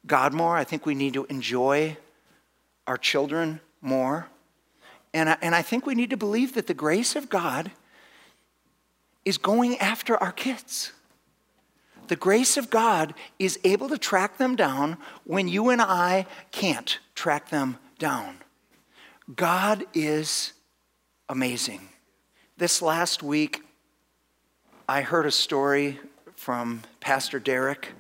God 0.07 0.33
more. 0.33 0.57
I 0.57 0.65
think 0.65 0.87
we 0.87 0.95
need 0.95 1.15
to 1.15 1.25
enjoy 1.27 1.97
our 2.87 2.97
children 2.97 3.61
more. 3.81 4.29
And 5.13 5.31
I, 5.31 5.37
and 5.43 5.55
I 5.55 5.63
think 5.63 5.87
we 5.87 5.95
need 5.95 6.11
to 6.11 6.17
believe 6.17 6.55
that 6.55 6.67
the 6.67 6.75
grace 6.75 7.17
of 7.17 7.29
God 7.29 7.71
is 9.25 9.39
going 9.39 9.79
after 9.79 10.17
our 10.17 10.33
kids. 10.33 10.93
The 12.09 12.17
grace 12.17 12.57
of 12.57 12.71
God 12.71 13.15
is 13.39 13.59
able 13.63 13.89
to 13.89 13.99
track 13.99 14.39
them 14.39 14.57
down 14.57 14.99
when 15.25 15.47
you 15.47 15.69
and 15.69 15.81
I 15.81 16.27
can't 16.51 16.99
track 17.15 17.51
them 17.51 17.79
down. 17.99 18.39
God 19.37 19.85
is 19.95 20.53
amazing. 21.29 21.89
This 22.57 22.83
last 22.83 23.23
week, 23.23 23.63
I 24.89 25.03
heard 25.03 25.27
a 25.27 25.31
story 25.31 26.01
from 26.35 26.83
Pastor 26.99 27.39
Derek 27.39 27.93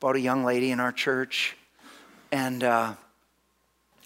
about 0.00 0.16
a 0.16 0.20
young 0.20 0.44
lady 0.44 0.70
in 0.70 0.80
our 0.80 0.92
church. 0.92 1.56
And 2.30 2.62
uh, 2.62 2.94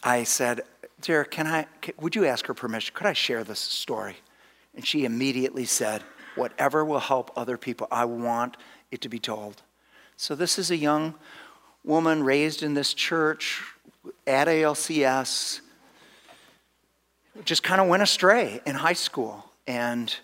I 0.03 0.25
said, 0.25 0.61
Derek, 1.05 1.31
can 1.31 1.47
I, 1.47 1.67
would 2.01 2.17
you 2.17 2.25
ask 2.25 2.47
her 2.47 2.55
permission? 2.55 2.95
Could 2.95 3.07
I 3.07 3.13
share 3.13 3.45
this 3.45 3.61
story? 3.61 4.17
And 4.75 4.87
she 4.87 5.05
immediately 5.05 5.67
said, 5.67 6.03
Whatever 6.35 6.83
will 6.83 6.99
help 6.99 7.31
other 7.37 7.59
people, 7.59 7.87
I 7.91 8.07
want 8.07 8.57
it 8.91 9.03
to 9.03 9.11
be 9.11 9.19
told. 9.19 9.63
So, 10.17 10.35
this 10.35 10.59
is 10.59 10.71
a 10.71 10.77
young 10.77 11.15
woman 11.85 12.25
raised 12.25 12.63
in 12.63 12.73
this 12.73 12.95
church 12.95 13.63
at 14.27 14.49
ALCS, 14.49 15.61
just 17.45 17.63
kind 17.63 17.83
of 17.83 17.87
went 17.87 18.03
astray 18.03 18.63
in 18.65 18.75
high 18.75 18.95
school 18.95 19.45
and 19.67 20.17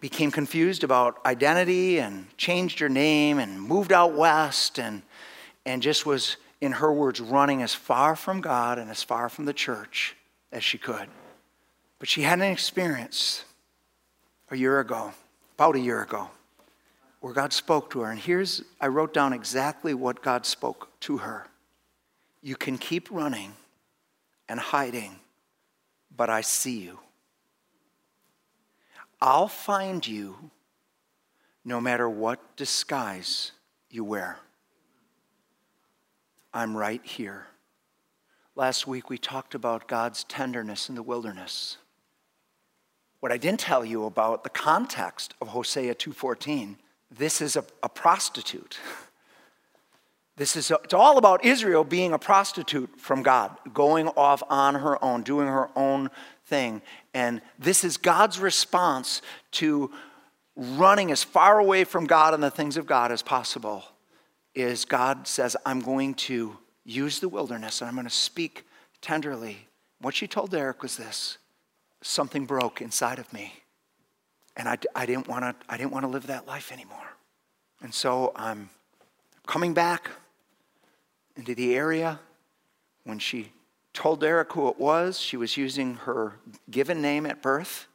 became 0.00 0.30
confused 0.30 0.82
about 0.82 1.24
identity 1.26 1.98
and 1.98 2.26
changed 2.38 2.78
her 2.78 2.88
name 2.88 3.38
and 3.38 3.60
moved 3.60 3.92
out 3.92 4.14
west 4.14 4.78
and, 4.78 5.02
and 5.66 5.82
just 5.82 6.06
was, 6.06 6.38
in 6.64 6.72
her 6.72 6.92
words, 6.92 7.20
running 7.20 7.62
as 7.62 7.74
far 7.74 8.16
from 8.16 8.40
God 8.40 8.78
and 8.78 8.90
as 8.90 9.02
far 9.02 9.28
from 9.28 9.44
the 9.44 9.52
church 9.52 10.16
as 10.50 10.64
she 10.64 10.78
could. 10.78 11.08
But 11.98 12.08
she 12.08 12.22
had 12.22 12.38
an 12.38 12.50
experience 12.50 13.44
a 14.50 14.56
year 14.56 14.80
ago, 14.80 15.12
about 15.56 15.76
a 15.76 15.80
year 15.80 16.02
ago, 16.02 16.30
where 17.20 17.34
God 17.34 17.52
spoke 17.52 17.90
to 17.90 18.00
her. 18.00 18.10
And 18.10 18.18
here's, 18.18 18.62
I 18.80 18.86
wrote 18.86 19.12
down 19.12 19.34
exactly 19.34 19.92
what 19.92 20.22
God 20.22 20.46
spoke 20.46 20.88
to 21.00 21.18
her. 21.18 21.46
You 22.42 22.56
can 22.56 22.78
keep 22.78 23.10
running 23.10 23.52
and 24.48 24.58
hiding, 24.58 25.16
but 26.16 26.30
I 26.30 26.40
see 26.40 26.78
you. 26.78 26.98
I'll 29.20 29.48
find 29.48 30.06
you 30.06 30.50
no 31.62 31.80
matter 31.80 32.08
what 32.08 32.56
disguise 32.56 33.52
you 33.90 34.02
wear. 34.02 34.38
I'm 36.54 36.76
right 36.76 37.04
here. 37.04 37.48
Last 38.54 38.86
week 38.86 39.10
we 39.10 39.18
talked 39.18 39.56
about 39.56 39.88
God's 39.88 40.22
tenderness 40.22 40.88
in 40.88 40.94
the 40.94 41.02
wilderness. 41.02 41.78
What 43.18 43.32
I 43.32 43.38
didn't 43.38 43.58
tell 43.58 43.84
you 43.84 44.04
about 44.04 44.44
the 44.44 44.50
context 44.50 45.34
of 45.40 45.48
Hosea 45.48 45.96
2:14, 45.96 46.76
this 47.10 47.40
is 47.40 47.56
a, 47.56 47.64
a 47.82 47.88
prostitute. 47.88 48.78
This 50.36 50.56
is 50.56 50.72
a, 50.72 50.80
it's 50.82 50.92
all 50.92 51.16
about 51.16 51.44
Israel 51.44 51.84
being 51.84 52.12
a 52.12 52.18
prostitute 52.18 53.00
from 53.00 53.22
God, 53.22 53.56
going 53.72 54.08
off 54.08 54.42
on 54.50 54.74
her 54.74 55.02
own, 55.02 55.22
doing 55.22 55.46
her 55.46 55.70
own 55.76 56.10
thing. 56.46 56.82
And 57.14 57.40
this 57.56 57.84
is 57.84 57.96
God's 57.96 58.40
response 58.40 59.22
to 59.52 59.92
running 60.56 61.12
as 61.12 61.22
far 61.22 61.60
away 61.60 61.84
from 61.84 62.06
God 62.06 62.34
and 62.34 62.42
the 62.42 62.50
things 62.50 62.76
of 62.76 62.84
God 62.84 63.12
as 63.12 63.22
possible. 63.22 63.84
Is 64.54 64.84
God 64.84 65.26
says, 65.26 65.56
I'm 65.66 65.80
going 65.80 66.14
to 66.14 66.56
use 66.84 67.18
the 67.18 67.28
wilderness 67.28 67.80
and 67.80 67.88
I'm 67.88 67.94
going 67.94 68.06
to 68.06 68.10
speak 68.10 68.64
tenderly. 69.00 69.68
What 70.00 70.14
she 70.14 70.26
told 70.26 70.50
Derek 70.50 70.82
was 70.82 70.96
this 70.96 71.38
something 72.02 72.44
broke 72.44 72.80
inside 72.80 73.18
of 73.18 73.32
me. 73.32 73.54
And 74.56 74.68
I, 74.68 74.78
I 74.94 75.06
didn't 75.06 75.26
want 75.26 75.42
to 75.44 75.54
I 75.68 75.76
didn't 75.76 75.90
want 75.90 76.04
to 76.04 76.08
live 76.08 76.28
that 76.28 76.46
life 76.46 76.70
anymore. 76.70 76.98
And 77.82 77.92
so 77.92 78.32
I'm 78.36 78.70
coming 79.46 79.74
back 79.74 80.10
into 81.36 81.54
the 81.54 81.74
area. 81.74 82.20
When 83.04 83.18
she 83.18 83.52
told 83.92 84.20
Derek 84.20 84.52
who 84.52 84.68
it 84.68 84.78
was, 84.78 85.18
she 85.18 85.36
was 85.36 85.56
using 85.56 85.96
her 85.96 86.38
given 86.70 87.02
name 87.02 87.26
at 87.26 87.42
birth. 87.42 87.86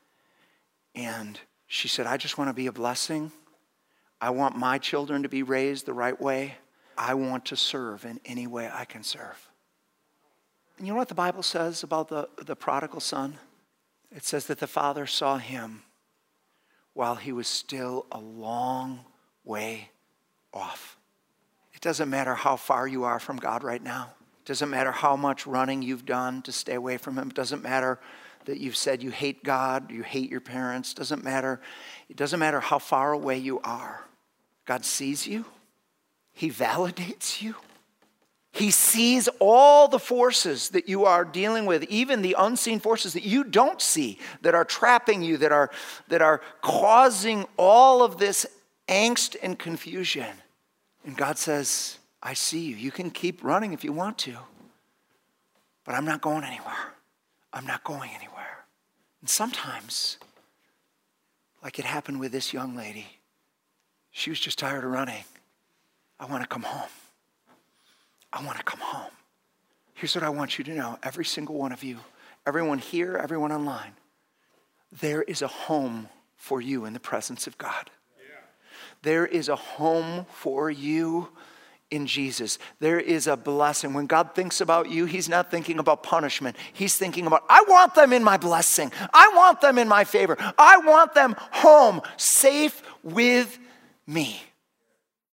And 0.96 1.40
she 1.68 1.88
said, 1.88 2.06
I 2.06 2.18
just 2.18 2.38
want 2.38 2.50
to 2.50 2.54
be 2.54 2.68
a 2.68 2.72
blessing. 2.72 3.32
I 4.22 4.32
want 4.32 4.56
my 4.56 4.78
children 4.78 5.24
to 5.24 5.30
be 5.30 5.44
raised 5.44 5.86
the 5.86 5.94
right 5.94 6.20
way. 6.20 6.56
I 6.98 7.14
want 7.14 7.46
to 7.46 7.56
serve 7.56 8.06
in 8.06 8.20
any 8.26 8.48
way 8.48 8.70
I 8.72 8.86
can 8.86 9.04
serve. 9.04 9.50
And 10.78 10.88
you 10.88 10.94
know 10.94 10.98
what 10.98 11.08
the 11.08 11.16
Bible 11.16 11.44
says 11.44 11.84
about 11.84 12.10
the, 12.10 12.28
the 12.46 12.56
prodigal 12.56 13.00
son? 13.00 13.38
It 14.12 14.26
says 14.26 14.48
that 14.48 14.60
the 14.60 14.68
father 14.68 15.06
saw 15.06 15.38
him 15.38 15.84
while 16.94 17.16
he 17.16 17.32
was 17.32 17.48
still 17.48 18.06
a 18.12 18.20
long 18.20 19.06
way 19.46 19.90
off. 20.54 20.98
It 21.74 21.82
doesn't 21.82 22.10
matter 22.10 22.36
how 22.36 22.58
far 22.58 22.88
you 22.88 23.06
are 23.06 23.20
from 23.20 23.38
God 23.38 23.64
right 23.64 23.82
now. 23.82 24.10
It 24.44 24.48
doesn't 24.48 24.70
matter 24.70 24.92
how 24.92 25.16
much 25.16 25.48
running 25.48 25.82
you've 25.82 26.06
done 26.06 26.42
to 26.42 26.52
stay 26.52 26.74
away 26.74 26.98
from 26.98 27.18
Him. 27.18 27.30
It 27.30 27.36
doesn't 27.36 27.64
matter 27.64 28.00
that 28.46 28.58
you've 28.58 28.76
said 28.76 29.04
you 29.04 29.12
hate 29.12 29.44
God, 29.44 29.92
you 29.92 30.04
hate 30.04 30.30
your 30.30 30.42
parents. 30.42 30.92
It 30.92 30.98
doesn't 30.98 31.24
matter. 31.24 31.62
It 32.10 32.18
doesn't 32.18 32.40
matter 32.40 32.60
how 32.60 32.80
far 32.80 33.14
away 33.14 33.38
you 33.38 33.60
are. 33.62 34.09
God 34.70 34.86
sees 34.86 35.26
you. 35.26 35.46
He 36.32 36.52
validates 36.52 37.42
you. 37.42 37.56
He 38.52 38.70
sees 38.70 39.28
all 39.40 39.88
the 39.88 39.98
forces 39.98 40.70
that 40.70 40.88
you 40.88 41.06
are 41.06 41.26
dealing 41.26 41.66
with, 41.66 41.86
even 41.86 42.22
the 42.22 42.36
unseen 42.38 42.80
forces 42.80 43.14
that 43.14 43.24
you 43.24 43.44
don't 43.44 43.82
see, 43.82 44.20
that 44.44 44.54
are 44.54 44.64
trapping 44.64 45.24
you, 45.24 45.38
that 45.38 45.52
are, 45.52 45.72
that 46.10 46.22
are 46.22 46.42
causing 46.62 47.48
all 47.58 48.04
of 48.04 48.20
this 48.20 48.46
angst 48.88 49.36
and 49.42 49.58
confusion. 49.58 50.36
And 51.04 51.18
God 51.18 51.40
says, 51.40 51.98
I 52.22 52.36
see 52.36 52.66
you. 52.66 52.76
You 52.76 52.92
can 52.92 53.10
keep 53.10 53.44
running 53.44 53.74
if 53.74 53.84
you 53.84 53.92
want 53.92 54.20
to, 54.20 54.38
but 55.84 55.96
I'm 55.96 56.06
not 56.06 56.22
going 56.22 56.44
anywhere. 56.44 56.94
I'm 57.52 57.66
not 57.66 57.84
going 57.84 58.12
anywhere. 58.12 58.66
And 59.22 59.30
sometimes, 59.32 60.20
like 61.64 61.80
it 61.80 61.86
happened 61.86 62.20
with 62.20 62.32
this 62.32 62.54
young 62.54 62.76
lady, 62.76 63.19
she 64.12 64.30
was 64.30 64.40
just 64.40 64.60
tired 64.60 64.84
of 64.84 64.92
running. 64.92 65.24
I 66.20 66.26
want 66.26 66.44
to 66.44 66.48
come 66.48 66.64
home. 66.64 66.90
I 68.32 68.46
want 68.46 68.58
to 68.58 68.64
come 68.64 68.80
home. 68.80 69.12
Here's 69.94 70.16
what 70.16 70.24
I 70.24 70.30
want 70.30 70.58
you 70.58 70.64
to 70.66 70.74
know 70.74 70.98
every 71.04 71.26
single 71.26 71.56
one 71.56 71.72
of 71.72 71.84
you, 71.84 72.00
everyone 72.46 72.78
here, 72.78 73.18
everyone 73.18 73.52
online, 73.52 73.94
there 75.02 75.22
is 75.24 75.42
a 75.42 75.48
home 75.48 76.10
for 76.36 76.62
you 76.62 76.86
in 76.86 76.94
the 76.94 77.00
presence 77.00 77.48
of 77.48 77.58
God. 77.58 77.90
Yeah. 78.18 78.36
There 79.02 79.26
is 79.26 79.50
a 79.50 79.56
home 79.56 80.26
for 80.30 80.72
you 80.72 81.30
in 81.92 82.08
Jesus. 82.08 82.60
There 82.80 83.00
is 83.00 83.28
a 83.28 83.36
blessing. 83.36 83.94
When 83.94 84.06
God 84.06 84.36
thinks 84.36 84.62
about 84.62 84.90
you, 84.90 85.06
He's 85.06 85.28
not 85.28 85.52
thinking 85.52 85.80
about 85.80 86.04
punishment. 86.04 86.56
He's 86.72 86.96
thinking 86.96 87.26
about, 87.26 87.44
I 87.50 87.64
want 87.68 87.96
them 87.96 88.14
in 88.14 88.24
my 88.24 88.38
blessing. 88.38 88.92
I 89.14 89.32
want 89.36 89.62
them 89.62 89.78
in 89.78 89.88
my 89.88 90.04
favor. 90.04 90.38
I 90.58 90.78
want 90.78 91.14
them 91.14 91.36
home, 91.38 92.02
safe 92.18 92.82
with 93.04 93.60
me. 94.10 94.49